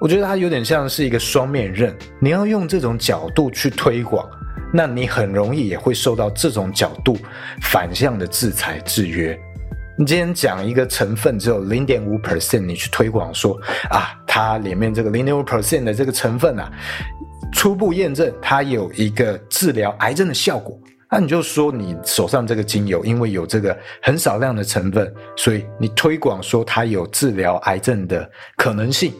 [0.00, 4.26] 我觉得它有点像是一个双面刃，你要用这种角度去推广，
[4.72, 7.18] 那你很容易也会受到这种角度
[7.60, 9.38] 反向的制裁制约。
[9.98, 16.72] 你今天讲一个成分只有零点五 percent，你去推广说啊，它里面这个零点五 percent 的这个成分啊，
[17.52, 20.78] 初步验证它有一个治疗癌症的效果，
[21.10, 29.12] 那你就说你手上这个精油因为有这个很少量的成分，所以你推广说它有治疗癌症的可能性。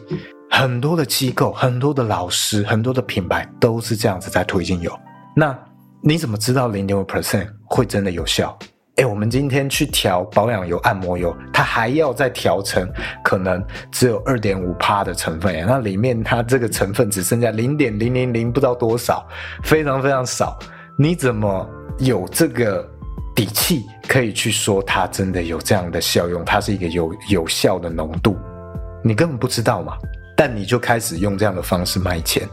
[0.49, 4.91] 很多的机构、很多的老师、很多的品牌都是这样子在推精油。
[5.35, 5.57] 那
[6.01, 8.57] 你怎么知道零点五 percent 会真的有效？
[8.97, 12.87] 哎，我们今天去调保养油、按摩油，它还要再调成
[13.23, 19.27] 可能只有二点五趴的成分，那里面它这个成分只剩下零点零零零不知道多少，
[19.63, 20.59] 非常非常少。
[20.95, 21.67] 你怎么
[21.97, 22.87] 有这个
[23.33, 26.45] 底气可以去说它真的有这样的效用？
[26.45, 28.37] 它是一个有有效的浓度，
[29.03, 29.97] 你根本不知道嘛。
[30.37, 32.47] 但你就开始用这样的方式卖钱，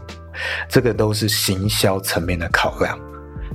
[0.67, 2.97] 这个都是行销层面的考量。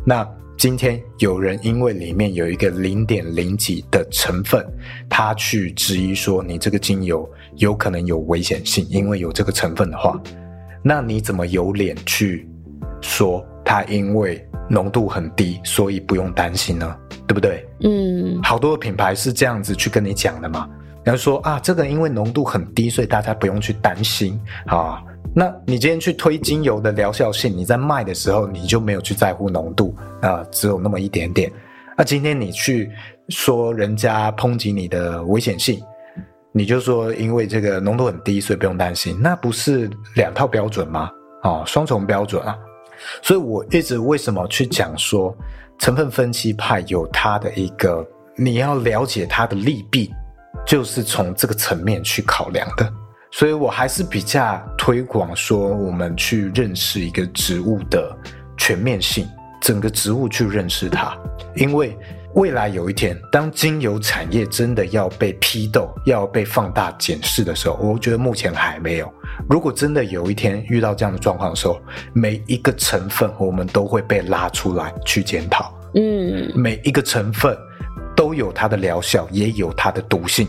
[0.05, 0.24] 那。
[0.57, 4.67] 今天有人因为里面有一个零点零几的成分，
[5.09, 10.19] 他去质疑说你这个精油有可能有危险性，因为有这个成分的话，
[10.83, 12.49] 那你怎么有脸去
[13.03, 16.97] 说它因为浓度很低，所以不用担心呢？
[17.27, 17.63] 对不对？
[17.83, 20.67] 嗯，好多品牌是这样子去跟你讲的嘛，
[21.05, 25.03] 然后说啊，这个因为浓度很低，所以大家不用去担心啊。
[25.39, 31.53] 那你今天去推精油的疗效性，你在卖的时候你就没有去在乎浓度啊，只有那么一点点。
[31.95, 32.91] 那今天你去
[33.28, 35.78] 说人家抨击你的危险性，
[36.53, 41.11] 你就说因为这个浓度很低，所以不用担心，那不是两套标准吗？
[41.43, 42.57] 哦，双重标准啊。
[43.20, 45.37] 所以我一直为什么去讲说
[45.78, 48.03] 成分分析派有它的一个，
[48.37, 50.11] 你要了解它的利弊，
[50.64, 52.91] 就是从这个层面去考量的。
[53.31, 58.16] 所以我还是比较推广说，我们去认识一个植物的
[58.57, 59.29] 全面性，
[59.61, 61.16] 整个植物去认识它，
[61.55, 61.97] 因为
[62.35, 69.12] 未来有一天，当精油产业真的要被批斗、要被放大检视的时候，我觉得目前还没有。
[69.49, 71.81] 如果真的有一天遇到这样的状况的时候，
[72.12, 75.74] 每一个成分我们都会被拉出来去检讨。
[75.95, 77.57] 嗯，每一个成分
[78.14, 80.47] 都有它的疗效，也有它的毒性。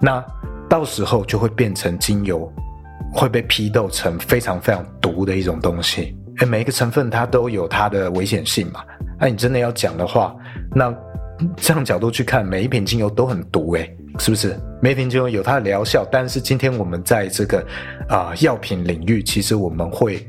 [0.00, 0.22] 那
[0.70, 2.50] 到时候就会变成精油
[3.12, 6.16] 会被批斗成非常非常毒的一种东西。
[6.38, 8.82] 诶，每一个成分它都有它的危险性嘛。
[9.18, 10.34] 那你真的要讲的话，
[10.72, 10.94] 那
[11.56, 13.96] 这样角度去看，每一瓶精油都很毒诶。
[14.18, 14.58] 是不是？
[14.82, 17.58] 每一瓶精油有它的疗效，但是今天我们在这个
[18.08, 20.28] 啊、呃、药品领域，其实我们会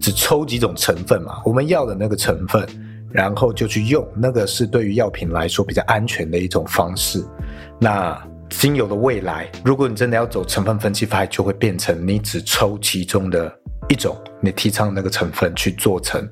[0.00, 2.66] 只抽几种成分嘛，我们要的那个成分，
[3.12, 7.22] 然后就去用，那个是对于药品来说比较安全的一种方式。
[7.78, 8.20] 那
[8.50, 13.50] 精油的未来，如果你真的要走成分分析派，就会变成你只抽其中的
[13.88, 16.28] 一种，你提倡那个成分去做成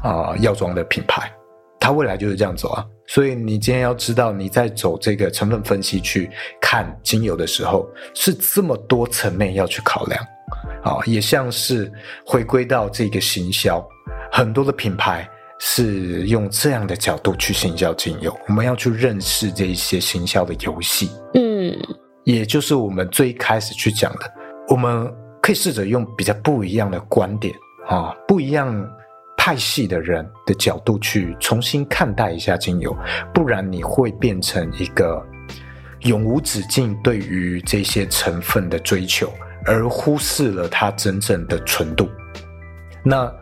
[0.00, 1.30] 啊、药妆的品牌，
[1.78, 2.84] 它未来就是这样走啊。
[3.06, 6.30] 所以你今天要知道，你在走这个成分分析去
[6.60, 10.24] 看精油的时候，是这么多层面要去考量，
[10.84, 11.92] 啊，也像是
[12.24, 13.84] 回归到这个行销，
[14.30, 21.49] 很多的品牌是用这样的角度去行销精油，我们要去认识这一些行销的游戏，嗯，
[22.24, 24.20] 也就是我们最开始去讲的，
[24.68, 25.12] 我们
[25.42, 27.54] 可以试着用比较不一样的观点
[27.88, 28.88] 啊，不一样。
[29.42, 32.94] 派系的人的角度去重新看待一下精油，
[33.32, 35.26] 不然你会变成一个
[36.00, 39.32] 永无止境对于这些成分的追求，
[39.64, 42.06] 而忽视了它真正的纯度。
[43.02, 43.32] 那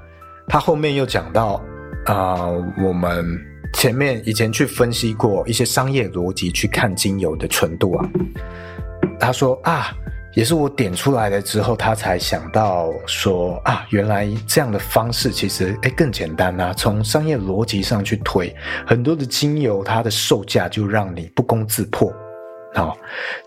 [0.46, 1.60] 他后面又讲到
[2.06, 2.46] 啊、
[2.80, 3.36] 我们
[3.78, 8.10] 前面以前去分析过一些商业逻辑去看精油的纯度啊，
[9.20, 9.96] 他说啊。
[10.34, 16.72] 也是我点出来了之后，他才想到说啊，原来这样的方式其实诶更简单啊。
[16.74, 18.54] 从商业逻辑上去推，
[18.86, 22.12] 很多的精油它的售价就让你不攻自破。
[22.74, 22.96] 好，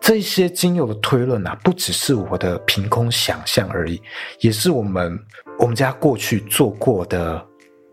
[0.02, 4.02] 这些精油的推论啊，不只是我的凭空想象而已，
[4.42, 5.18] 也是我们
[5.60, 7.42] 我们家过去做过的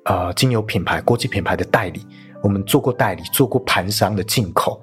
[0.07, 2.05] 呃精油品牌、国际品牌的代理，
[2.43, 4.83] 我们做过代理，做过盘商的进口。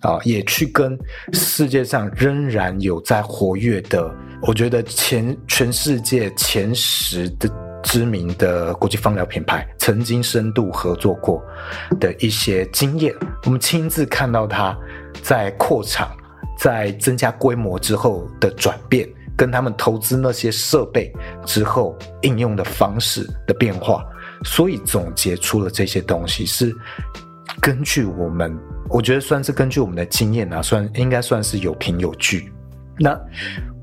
[0.00, 0.96] 啊，也去跟
[1.32, 7.50] 世界上仍然有在活跃的，我觉得前全世界前十的
[7.82, 11.42] 知名的国际芳疗品牌，曾经深度合作过
[11.98, 13.12] 的一些经验，
[13.44, 14.76] 我们亲自看到它
[15.22, 16.14] 在扩厂、
[16.58, 21.10] 在增加规模之后的转变，跟他们投资那些设备
[21.46, 24.04] 之后应用的方式的变化，
[24.46, 26.74] 所以总结出了这些东西是。
[27.58, 28.54] 根据我们，
[28.90, 32.52] 我觉得算是根据我们的经验啊，算应该算是有凭有据。
[32.98, 33.18] 那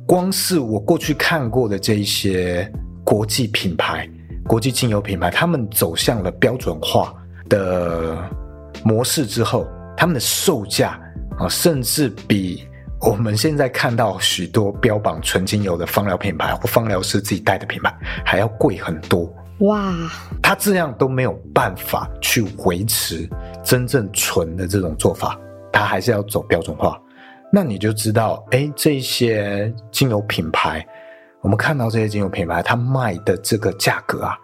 [0.06, 2.72] 光是我过去看过的这一些
[3.04, 4.08] 国际品牌、
[4.46, 7.14] 国际精油品牌，他们走向了标准化
[7.50, 8.16] 的
[8.84, 9.66] 模式之后，
[9.98, 11.00] 他们的售价
[11.40, 12.68] 啊，甚至比
[13.02, 17.94] 我们现在看到许多标榜纯精油的芳疗品牌或芳疗师自己带的品牌
[18.24, 19.34] 还要贵很多。
[19.64, 19.94] 哇，
[20.42, 23.30] 他这样都没有办法去维持
[23.64, 25.40] 真正纯的这种做法，
[25.72, 27.00] 他还是要走标准化。
[27.52, 30.86] 那你就知道，哎，这些精油品牌，
[31.40, 34.38] 我们看到这些精油品牌，它卖的这个价格啊，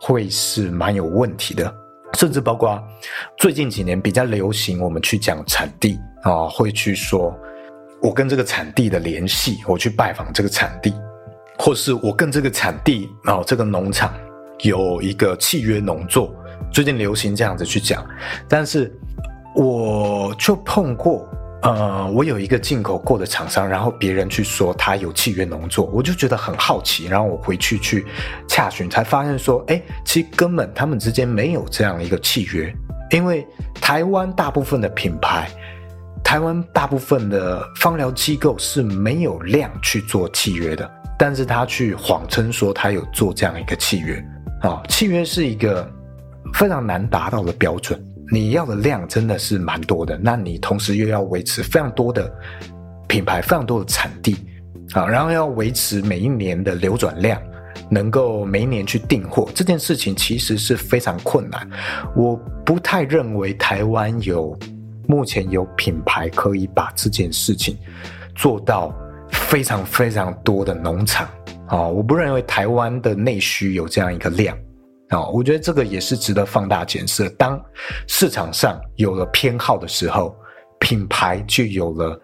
[0.00, 1.74] 会是蛮有问题的。
[2.14, 2.80] 甚至包括
[3.36, 7.36] 最近几年比较流行，我们去讲产地啊，会去说，
[8.00, 10.94] 我跟这个产地的联系，我去拜访这个产地，
[11.58, 14.14] 或是我跟这个产地啊，这个农场。
[14.62, 16.34] 有一个契约农作，
[16.72, 18.04] 最近流行这样子去讲，
[18.48, 18.92] 但是
[19.54, 21.28] 我就碰过，
[21.62, 28.04] 呃，我有一个进口过的厂商，然后别人去说他有契约农作，我就觉得很好奇，然后我回去去
[28.48, 32.74] 洽询，才发现说，哎，其实根本他们之间没有这样一个契约，
[33.10, 33.46] 因为
[33.80, 35.48] 台湾大部分的品牌，
[36.22, 44.24] 台湾大部分的芳疗机构是没有量去做契约的，但是他去谎称说他有做这样一个契约。
[44.64, 45.86] 啊，契约是一个
[46.54, 48.02] 非常难达到的标准。
[48.32, 52.32] 你要的量真的是蛮多的，那你同时又要维持非常多的
[53.06, 54.34] 品牌、非常多的产地
[54.94, 57.38] 啊，然后要维持每一年的流转量，
[57.90, 61.68] 能够每一年去订货，这件事情其实是非常困难。
[62.16, 62.34] 我
[62.64, 64.58] 不太认为台湾有
[65.06, 67.76] 目前有品牌可以把这件事情
[68.34, 68.90] 做到
[69.30, 71.28] 非常非常多的农场。
[71.74, 74.56] 啊，我不认为台湾的内需有这样一个量，
[75.10, 77.28] 哦，我觉得这个也是值得放大检视。
[77.30, 77.60] 当
[78.06, 80.36] 市场上有了偏好的时候，
[80.78, 82.16] 品牌就有了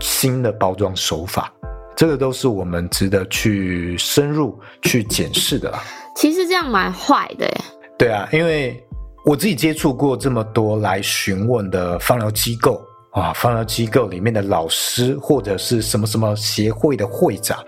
[0.00, 1.52] 新的包装手法，
[1.94, 5.70] 这个都是我们值得去深入去检视的。
[6.16, 7.60] 其实这样蛮坏的耶。
[7.98, 8.82] 对啊，因为
[9.26, 12.82] 我自己接触过这么多来询问的放疗机构
[13.12, 17.62] 啊，放疗机构里面的老师或者是什么什么协会的会长，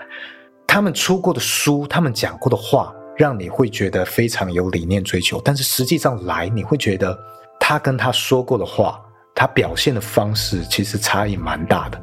[0.66, 2.92] 他们出过的书，他们讲过的话。
[3.18, 7.18] 让你会觉得非常有理念追求，但是实际上来你会觉得
[7.58, 9.00] 他跟他说过的话，
[9.34, 11.98] 他表现的方式其实差异蛮大的，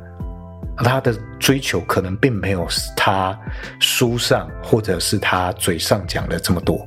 [0.78, 3.40] 他的追求可能并没有他
[3.80, 6.84] 书上或者是他嘴上讲的这么多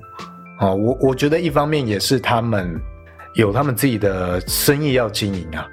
[0.59, 0.75] 啊。
[0.75, 2.77] 我我觉得一方面也是他们
[3.37, 5.65] 有他们自己的生意要经营啊，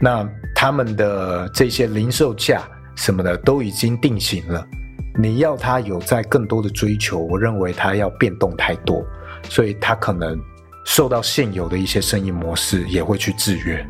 [0.00, 2.62] 那他们的这些零售价
[2.96, 4.66] 什么的都已经定型了。
[5.20, 9.04] 你要他有在更多的追求，我认为他要变动太多，
[9.48, 10.40] 所以他可能
[10.84, 13.84] 受到现有的一些生意模式也会去制约。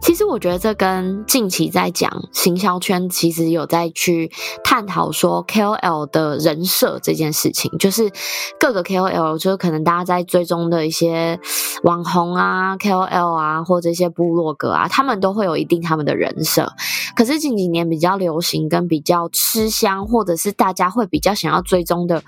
[0.00, 4.30] 其实我觉得这跟近期在讲行销圈，其实有在去
[4.64, 8.10] 探讨说 KOL 的人设这件事情，就是
[8.58, 11.38] 各个 KOL，就是可能大家在追踪的一些
[11.82, 16.72] 网红啊、KOL 啊，或者一些部落格啊，他们都会有一定他们的人设。
[17.14, 22.22] 可是近几年比较流行跟比较吃香，或者是大家会比较想要追踪的。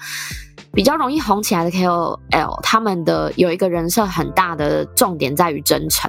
[0.73, 6.09] 比较容易红起来的 KOL，他们的有一个人设很大的重点在于真诚。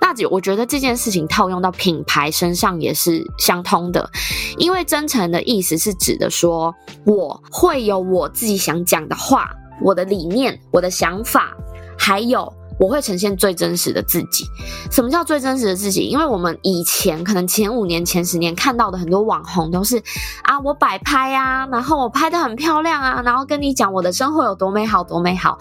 [0.00, 4.10] 那我觉得这件事情套用到品牌身上也是相通的，
[4.56, 9.50] 因为真诚的意思是指的说，我会有我自己想讲的话，
[9.82, 11.56] 我的理念，我的想法，
[11.98, 12.52] 还有。
[12.80, 14.44] 我会呈现最真实的自己。
[14.88, 16.02] 什么叫最真实的自己？
[16.02, 20.00] 因为我们以前可能前五年、前十年看到的很多网红都是
[20.44, 25.58] 啊，我摆拍啊，然后我拍得很漂亮啊，然后跟你讲我的生活有多美好、多美好。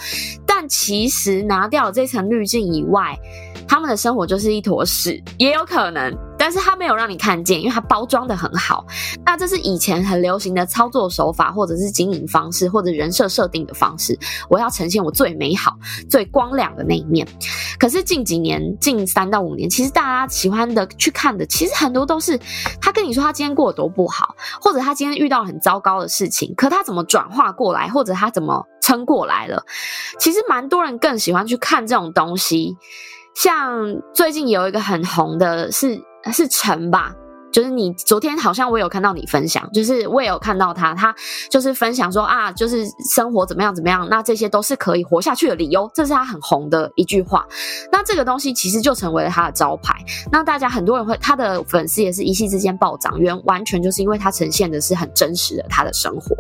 [0.59, 3.15] 但其实拿掉这层滤镜以外，
[3.67, 6.11] 他们的生活就是一坨屎，也有可能。
[6.47, 8.85] 但是他没有让你看见，因为他包装得很好。
[9.25, 14.17] 那这是以前很流行的操作手法，或者是经营方式，或者人设设定的方式。
[14.49, 15.77] 我要呈现我最美好、
[16.09, 17.27] 最光亮的那一面。
[17.77, 22.39] 可是近几年，近三到五年，其实大家喜欢的去看的，其实很多都是
[22.79, 29.61] 他跟你说他今天过得多不好，或者他今天遇到很糟糕的事情，可他怎么转化过来，或者他怎么撑过来了。
[30.17, 32.77] 其实蛮多人更喜欢去看这种东西。
[33.35, 36.01] 像最近有一个很红的是。
[36.31, 37.15] 是陈吧，
[37.51, 41.15] 就是你昨天好像我有看到你分享，就是我也有看到他，他
[41.49, 47.45] 就是分享说啊，就是生活怎么样怎么样，那这些都是可以活下去的理由，这是他很红的一句话。
[47.91, 49.95] 那这个东西其实就成为了他的招牌，
[50.31, 56.35] 那大家很多人会，他的粉丝也是一夕之间暴涨，原完全就是因为他呈现的是很真实的他的生活。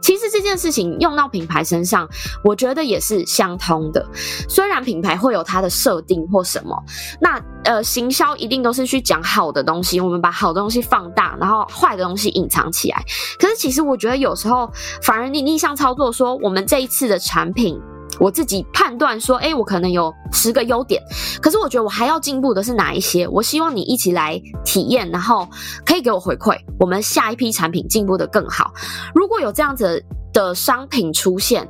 [0.00, 2.08] 其实这件事情用到品牌身上，
[2.44, 4.06] 我觉得也是相通的。
[4.48, 6.80] 虽然品牌会有它的设定或什么，
[7.20, 13.02] 那呃，行销一定都是去讲好的东西，我们把好东西放大，然后坏的东西隐藏起来。
[13.38, 14.70] 可是其实我觉得有时候
[15.02, 17.80] 反而你逆向操作，说我们这一次的产品。
[18.18, 21.02] 我自己判断说，诶，我可能有十个优点，
[21.42, 23.28] 可是我觉得我还要进步的是哪一些？
[23.28, 25.46] 我希望你一起来体验，然后
[25.84, 28.72] 可以给我回馈，我们下一批产品进步得更好。
[29.14, 31.68] 如果有这样子的商品出现。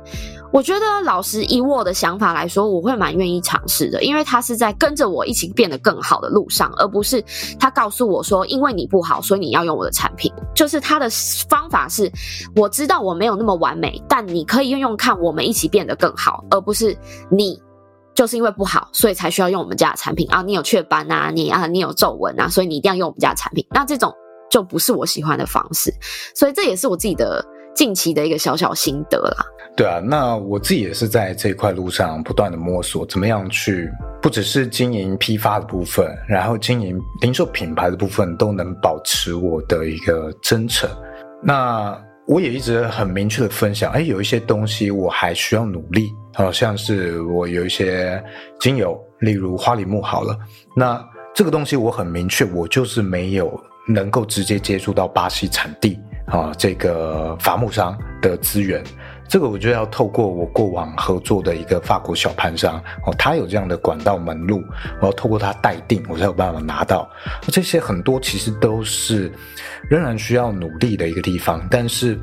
[0.51, 7.23] 我觉得老实以我的想法来说，我会蛮愿意尝试的，因为他是在跟着我一起变得更好的路上，而不是
[7.59, 10.31] 他告诉我说，因为你不好，所以你要用我的产品。
[10.55, 11.09] 就是他的
[11.49, 12.11] 方法是，
[12.55, 16.97] 我知道我没有那么完美，但你可以用用看，我们一起变得更好，而不是
[17.29, 17.61] 你
[18.15, 20.41] 就是因为不好，所以才需要用我们家的产品啊。
[20.41, 23.65] 你有雀斑啊，你啊，你有皱纹啊，所以你一定要用我们家的产品。
[23.71, 24.11] 那这种
[24.49, 25.93] 就不是我喜欢的方式，
[26.33, 27.45] 所以这也是我自己的
[27.77, 29.45] 近期的一个小小心得啦。
[29.75, 33.87] 对啊，那我自己也是在这一块路上不断的摸索，怎么样去
[34.19, 40.89] 不只是经营批发的部分，然后经营零售品牌的部分，都能保持我的一个真诚。
[41.43, 48.21] 那我也一直很明确的分享，哎，有一些东西我还需要努力，好像是我有一些
[48.59, 50.35] 精油，例如花梨木好了，
[50.75, 50.99] 那
[51.35, 58.83] 这个东西我很明确，我就是没有能够直接接触到巴西产地啊这个伐木商的资源。
[59.29, 64.63] 这个我就要透过我过往合作的一个法国小盘商哦，他有这样的管道门路，
[65.01, 67.09] 我要透过他代订，我才有办法拿到。
[67.47, 69.29] 这些很多其实都是
[69.89, 71.61] 仍然需要努力的一个地方。
[71.69, 72.17] 但是，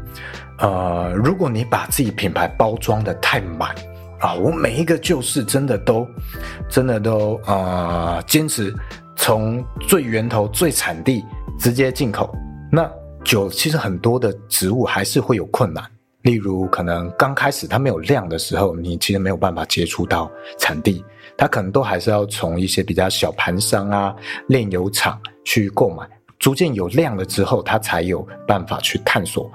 [0.57, 3.75] 呃，如果你把自己品牌包装的太满
[4.19, 6.09] 啊，我每一个就是真的都
[6.71, 8.75] 真的都呃坚持
[9.15, 11.23] 从最源头、最产地
[11.59, 12.35] 直接进口，
[12.73, 12.91] 那
[13.25, 15.83] 久其实很多的植物还是会有困难。
[16.23, 21.05] 例如可能刚开始它没有量的时候，你其实没有办法接触到产地，
[21.37, 24.15] 它可能都还是要从一些比较小盘商啊、
[24.49, 26.09] 炼油厂去购买。
[26.39, 29.51] 逐渐有量了之后，它才有办法去探索。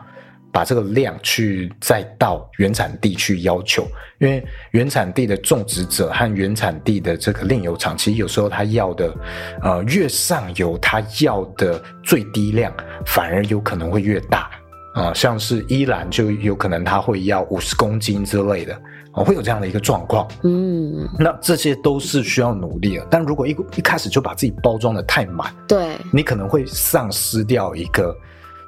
[0.52, 3.88] 把这个量去再到原产地去要求，
[4.20, 9.14] 因为原产地的种植者和原产地的这个炼油厂，其实有时候他要的，
[9.62, 12.74] 呃，越上游他要的最低量，
[13.06, 14.50] 反而有可能会越大
[14.96, 15.16] 啊、呃。
[15.16, 18.76] 像是伊朗就有可能他会要五十公斤之类的，
[19.14, 20.28] 会有这样的一个状况。
[20.44, 23.08] 嗯，那这些都是需要努力的。
[23.10, 28.16] 但如果一一开始就把自己包装的太满，对，你可能会丧失掉一个。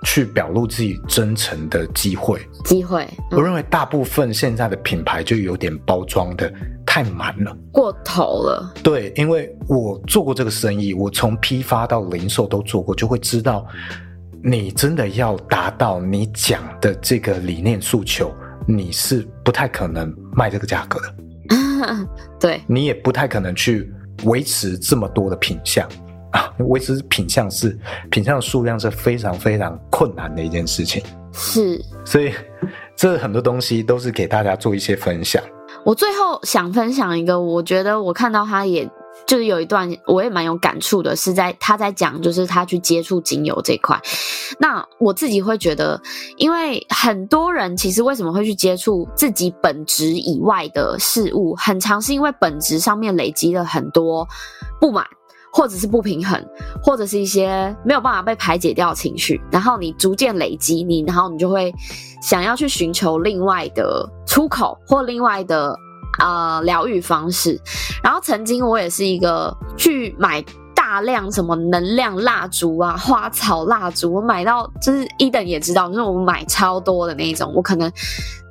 [0.03, 3.07] 去表露自己真诚的机会，机会。
[3.31, 6.51] 嗯、我认为大部分现在的品牌就有点包装的
[6.85, 8.73] 太满了，过头了。
[8.83, 13.65] 对，因为我做过这个生意，我从批发到零售都做过，就会知道，
[14.43, 18.33] 你真的要达到你讲的这个理念诉求，
[18.67, 21.15] 你是不太可能卖这个价格的。
[22.39, 23.91] 对，你也不太可能去
[24.23, 25.87] 维持这么多的品项。
[26.32, 27.77] 啊，维持品相是
[28.09, 31.03] 品项的数量是非常非常困难的一件事情，
[31.34, 32.34] 是，所以
[32.95, 35.41] 这很多东西都是给大家做一些分享。
[35.84, 38.88] 我最后想分享一个，我觉得我看到他也
[39.25, 43.99] 就是有一段我也蛮有感触的，是在他在讲就是他去接触精油这块。
[44.59, 45.99] 那我自己会觉得，
[46.38, 54.27] 因为很多人其实为什么会去接触自己本职以外的事物，很常是因为本职上面累积了很多
[54.79, 55.05] 不满。
[55.51, 56.41] 或者是不平衡，
[56.81, 61.73] 或者是一些没有办法被排解掉的情绪，然后你逐渐累积你，然后你就会
[62.21, 65.75] 想要去寻求另外的出口或另外的
[66.19, 67.59] 呃疗愈方式。
[68.01, 70.43] 然后曾经我也是一个去买
[70.73, 77.91] 大量什么能量蜡烛啊、花草蜡烛，我买到就是 Eden 也知道，就是我买超多的那一种，我可能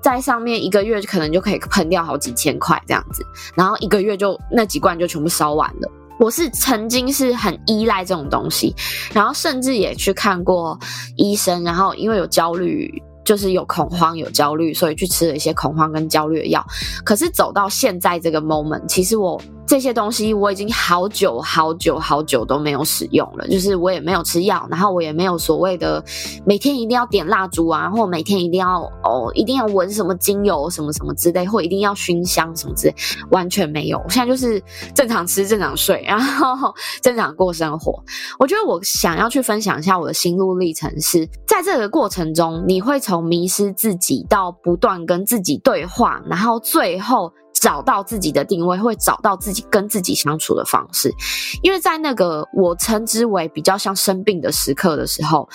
[0.03, 3.25] 在上面一个月可能就可以喷掉好几千块这样子，
[3.55, 5.91] 然后一个月就那几罐就全部烧完了。
[6.21, 8.75] 我是曾经是很依赖这种东西，
[9.15, 10.79] 然后甚至也去看过
[11.17, 16.63] 医生，然后因为有焦虑，就是有恐慌、有焦虑，所以去吃了一些恐慌跟焦虑的药。
[17.05, 19.41] 可是走到现在这个 moment，其实我。
[19.67, 26.05] 这些东西我已经好久好久好久都没有使用了，就是我也没有吃药，然后我也没有所谓的
[26.45, 32.95] 每天一定要点蜡烛啊，或每天一定要哦一定要闻什么精油什么什么之类，或一定要熏香什么之类，
[33.31, 33.99] 完全没有。
[33.99, 34.61] 我现在就是
[34.93, 38.03] 正常吃正常睡，然后正常过生活。
[38.41, 47.33] 我觉得我想要去分享一下我的心路历程是，在这个过程中，你会从迷失自己到不断跟自己对话，然后最后。
[47.61, 51.15] 找到自己的定位，会找到自己跟自己相处的方式。
[51.63, 55.49] 因为在那个我称之为比较像生病的时刻的时候，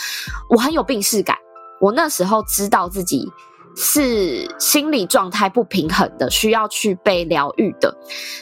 [0.49, 1.36] 我很有病逝感。
[1.82, 3.28] 我那时候知道自己。
[3.76, 7.93] 是心理状态不平衡的，需要去被疗愈的，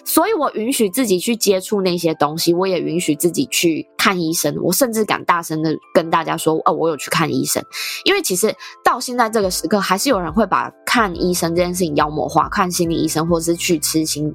[0.05, 7.63] 所以我允许自己去接触那些东西，我也允许自己去看医生，我甚至敢大声的跟大家说，哦，我有去看医生，
[8.05, 8.53] 因为其实
[8.83, 14.31] 到现在这个时刻，还是有人会把看医生这件事情妖魔化，看心理医生或是去吃心。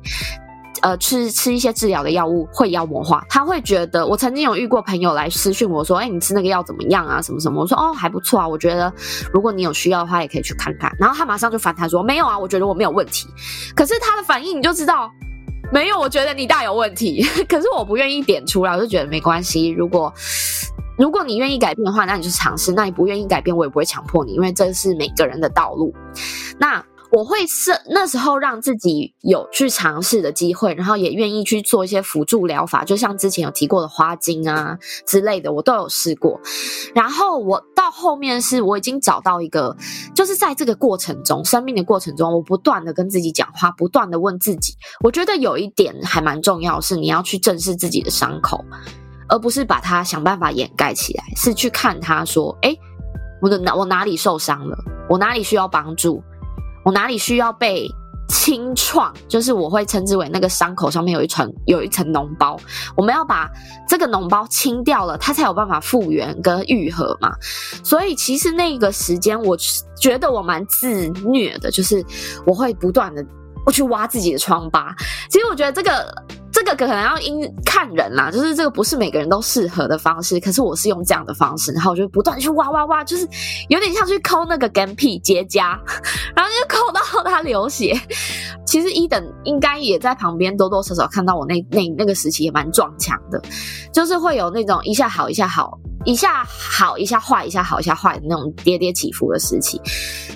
[0.82, 4.06] 呃，吃吃一些治疗的药物会妖魔化，他会觉得。
[4.06, 7.20] 我曾经有遇过朋友来私讯我说：“哎，你吃那个药怎么样啊？
[7.20, 8.92] 什么什么？”我说：“哦，还不错啊，我觉得
[9.32, 13.28] 如果你有需要的话，也可以去看看。”然后他马上就反弹说：“没有啊，我觉得我没有问题。”
[13.74, 15.10] 可是他的反应你就知道，
[15.72, 17.22] 没有，我觉得你大有问题。
[17.48, 19.68] 可是我不愿意点出来，我就觉得没关系。
[19.68, 20.12] 如果
[20.96, 25.94] 如果你愿意改变的话，那你就尝试；那你不愿意改变，我也不会强迫你，因为这是每个人的道路。
[26.58, 26.84] 那。
[27.10, 36.38] 我会是那时候让自己有去尝试的机会，然后也愿意去做一些辅助疗法，就像之前有提过的花精啊之类的，我都有试过。
[36.94, 39.74] 然后我到后面是我已经找到一个，
[40.14, 44.74] 就是在这个过程中，生命的过程中，我不断的跟自己讲话，不断的问自己。
[45.02, 48.62] 我觉得有一点还蛮重要，是你要去正视自己的伤口，
[49.30, 52.78] 而不是把它想办法掩盖起来，是去看它说，诶，
[53.40, 54.76] 我的哪我哪里受伤了，
[55.08, 56.22] 我哪里需要帮助。
[56.88, 57.86] 我哪里需要被
[58.30, 59.12] 清创？
[59.28, 62.58] 就是我会称之为那个伤口上面有一层有一层脓包，
[62.96, 63.46] 我们要把
[63.86, 67.30] 这个脓包清掉了，它才有办法复原跟愈合嘛。
[67.84, 69.54] 所以其实那个时间，我
[70.00, 72.02] 觉得我蛮自虐的，就是
[72.46, 73.22] 我会不断的
[73.66, 74.96] 我去挖自己的疮疤。
[75.28, 76.10] 其实我觉得这个。
[76.68, 80.38] 这个可能要因看人啦，就是这个不是每个人都适合的方式。
[80.38, 83.26] 可是我是用这样的方式，然后我就不断去挖挖挖，就是
[83.70, 85.78] 有点像去抠那个干屁结痂，
[86.36, 87.98] 然后就抠到他流血。
[88.66, 93.40] 其实一等应该也在旁边多多少少看到我那那那个时期也蛮撞墙的，
[93.90, 99.80] 就是会有那种一下好一下好，一下好，一下坏，一下好，一下坏的那种跌跌起伏的时期。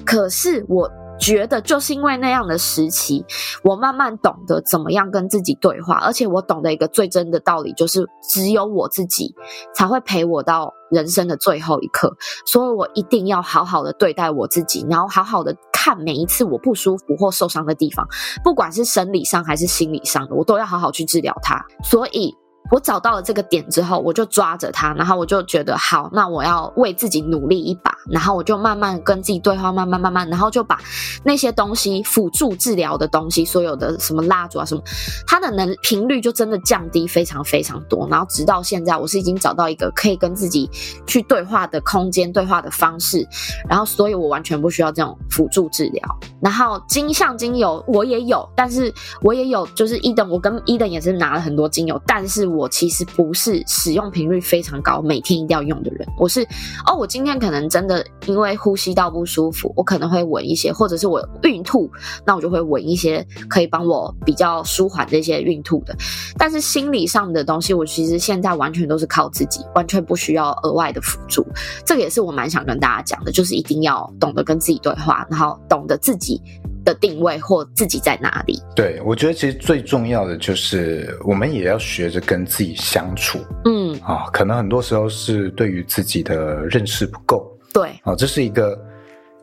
[0.06, 0.90] 可是我
[1.22, 3.24] 觉得，就是因为那样的时期，
[3.62, 9.32] 我慢慢懂得怎么样跟自己对话，而且我懂得一个最真的道理，就是只有我自己
[9.72, 12.12] 才会陪我到人生的最后一刻。
[12.44, 18.04] 所以我一定要好好的对待我自己，然后好好的看每一次我不舒服或受伤的地方，
[18.42, 21.64] 不管是生理上还是心理上的，我都要好好去治疗它。
[21.84, 22.36] 所以。
[22.70, 30.78] 我找到了这个点之后，我就抓着它，然后我就觉得好，那我要为自己努力一把，然后我就慢慢跟自己对话，慢慢慢慢，然后就把
[31.22, 34.82] 那些东西辅助治疗的东西，所有的什么蜡烛啊什么，
[35.26, 40.70] 它的能频率就真的降低非常非常多，然后直到现在，我是已经找到一个可以跟自己
[41.06, 43.26] 去对话的空间、对话的方式，
[43.68, 46.02] 然后所以我完全不需要这种辅助治疗。
[46.40, 52.68] 然后金像精油我也有，但是我也有，就是伊登，我跟伊登也是拿了很多精油，但是我。
[52.68, 56.08] 其实不是使用频率非常高，每天一定要用的人。
[56.18, 56.42] 我是
[56.86, 61.90] 哦，我今天可能真的因为呼吸道不舒服，我可能会闻一些，或者是我孕吐，
[62.24, 65.94] 那我就会闻一些可以帮我比较舒缓这些孕吐的。
[66.38, 71.46] 但是心理上的东西，我其实现在完全都是靠自己，完全不需要额外的辅助。
[71.84, 76.40] 这个也是我蛮想跟大家讲的，就是一定要懂得跟自己对话，然后懂得自己。
[76.84, 78.60] 的定位或自己在哪里？
[78.74, 83.38] 对，我觉得其实最重要的就是我们也要学着跟自己相处。
[83.64, 87.48] 嗯啊，可能很多时候是对于自己的认识不够。
[87.72, 88.78] 对啊，这是一个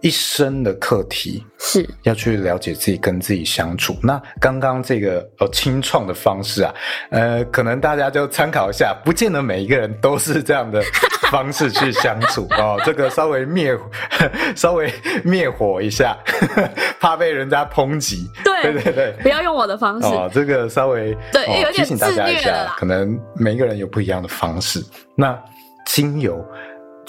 [0.02, 3.96] 一生的课题，是要去了解自己，跟自己相处。
[4.02, 6.74] 那刚刚这个呃清创的方式啊，
[7.12, 10.82] 呃，可能大家就参考一下，不见得每一个人都是这样的。
[11.30, 13.78] 方式去相处 哦，这个稍微灭，
[14.58, 14.92] 稍微
[15.24, 16.18] 灭火一下，
[17.00, 18.28] 怕被人家抨击。
[18.44, 20.28] 对对对对，不要用我的方式哦。
[20.34, 24.84] 这个稍微对，哦、有点提醒大家一下，可能每一个人有不一样的方式。
[25.14, 25.40] 那
[25.86, 26.44] 精油，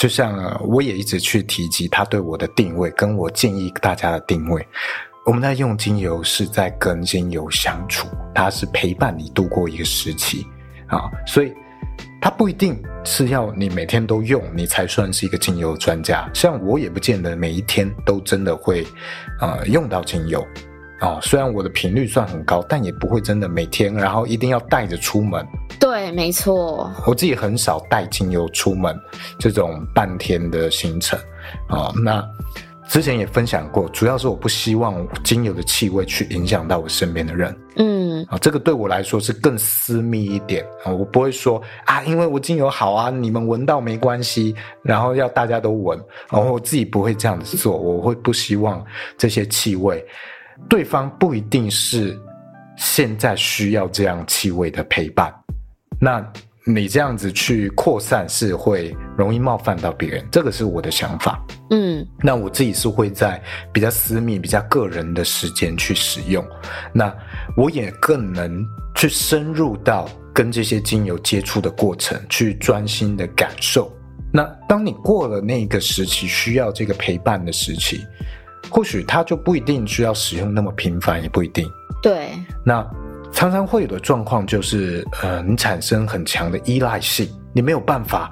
[0.01, 4.67] 就像我也一直去提及它对我的定位，跟我建议大家的定位。
[5.27, 10.47] 我们在用精油是在跟精油相处，它是陪伴你度过一个时期
[10.87, 11.53] 啊、所以。
[12.23, 16.29] 它不一定是要你每天都用，你才算是一个精油专家。
[16.35, 18.87] 像我也不见得每一天都真的会，
[19.41, 20.47] 呃，用到精油，
[21.01, 25.47] 哦，虽然我的频率算很高，但也不会真的每天，然后一定要带着出门。
[25.79, 26.93] 对，没错。
[27.07, 28.99] 我自己很少带精油出门，
[29.39, 31.19] 这种半天的行程，
[31.69, 32.25] 啊、哦，那。
[32.89, 37.57] 之前也分享过，主要是我不希望精油的气味去影响到我身边的人。
[37.77, 45.97] 嗯，啊，这个对我来说是更私密一点啊，我不会说啊，因为我精油好啊，你们闻到没关系，然后要大家都闻，
[46.33, 48.85] 然后我自己不会这样子做，我会不希望
[49.17, 50.05] 这些气味，
[50.69, 52.19] 对方不一定是
[52.77, 55.33] 现在需要这样气味的陪伴，
[56.01, 56.25] 那。
[56.67, 61.43] 你这样子去扩散是会容易冒犯到别人，这个是我的想法。
[61.71, 63.43] 嗯，那我自己是会在
[63.73, 66.47] 比较私密、比较个人的时间去使用，
[66.93, 67.13] 那
[67.57, 68.63] 我也更能
[68.95, 73.91] 去深入到跟这些精油接触的过程，去专心的感受。
[74.31, 78.05] 那当你过了那个时期需要这个陪伴的时期，
[78.69, 81.67] 或许它就不一定需要使用那么频繁，也不一定。
[82.03, 82.31] 对，
[82.65, 82.85] 那。
[83.33, 88.29] 常常会有的状况就是，呃，你产生很强的依赖性，你没有办法，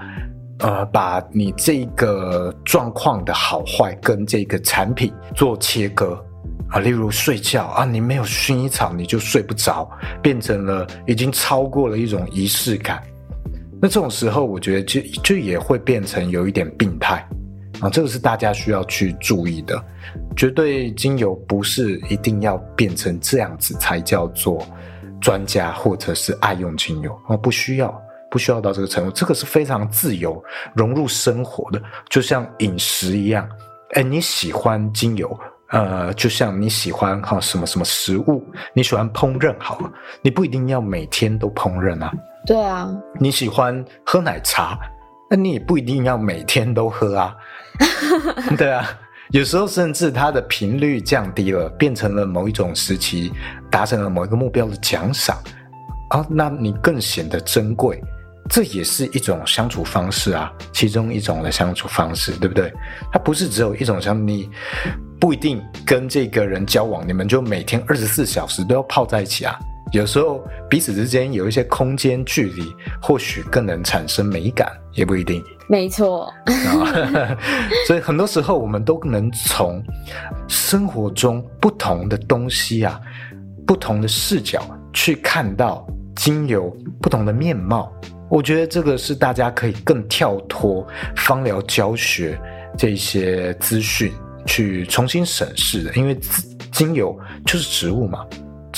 [0.59, 6.21] 呃，把你这个状况的好坏跟这个产品做切割
[6.69, 6.81] 啊。
[6.81, 9.89] 例如睡觉啊，你没有薰衣草你就睡不着，
[10.21, 13.01] 变成了已经超过了一种仪式感。
[13.81, 17.25] 那这种时候，我觉得就就也会变成有一点病态
[17.81, 17.91] 啊。
[17.91, 19.83] 这个是大家需要去注意的。
[20.37, 24.67] 绝对精油不是一定要变成这样子才叫做。
[25.21, 27.93] 专家或者是爱用精油啊，不需要，
[28.31, 30.41] 不需要到这个程度，这个是非常自由
[30.77, 33.45] 融入生活的，就像饮食一样。
[33.95, 35.37] 哎，你喜欢精油，
[35.71, 39.91] 呃，就像你喜欢哈什么什么食物，你喜欢烹饪好了，
[40.23, 42.13] 你不一定要每天都烹饪啊。
[42.47, 44.79] 对啊，你喜欢喝奶茶，
[45.29, 47.35] 那你也不一定要每天都喝啊。
[48.57, 48.89] 对啊。
[49.31, 53.31] 有时候甚至它的频率降低了，变成了某一种时期
[53.71, 55.37] 达成了某一个目标的奖赏
[56.09, 58.03] 啊，那你更显得珍贵，
[58.49, 62.73] 这也是一种相处方式啊，其中一种的相处方式，对不对？
[63.13, 64.49] 它不是只有一种，像你
[65.21, 69.55] 不一定跟这个人交往，你们就每天二十四小时都要泡在一起啊。
[69.93, 72.63] 有时候彼此之间有一些空间距离，
[73.01, 75.43] 或许更能产生美感，也不一定。
[75.69, 76.33] 没错，
[77.87, 79.83] 所以很多时候我们都能从
[80.49, 82.99] 生活中不同的东西啊，
[83.67, 84.63] 不同的视角
[84.95, 85.87] 去看到
[86.17, 87.93] 精油不同的面貌
[88.31, 90.87] 我觉得这个是大家可以更跳脱
[91.17, 92.39] 芳疗教学
[92.77, 94.13] 这些资讯
[94.47, 96.19] 去重新审视的，因为
[96.73, 98.27] 精油就是植物嘛，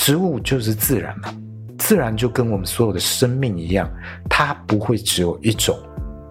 [0.01, 1.31] 植物就是自然嘛，
[1.77, 3.87] 自然就跟我们所有的生命一样，
[4.27, 5.77] 它不会只有一种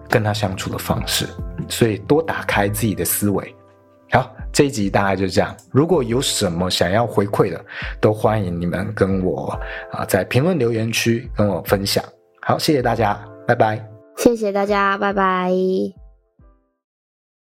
[0.09, 1.25] 跟它相处的方式，
[1.69, 3.55] 所以多打开自己的思维。
[4.11, 5.55] 好，这一集大概就这样。
[5.71, 7.63] 如果有什么想要回馈的，
[8.01, 9.57] 都欢迎你们跟我
[9.93, 12.03] 啊在评论留言区跟我分享。
[12.41, 13.17] 好，谢谢大家，
[13.47, 13.81] 拜拜。
[14.17, 15.49] 谢谢大家，拜拜。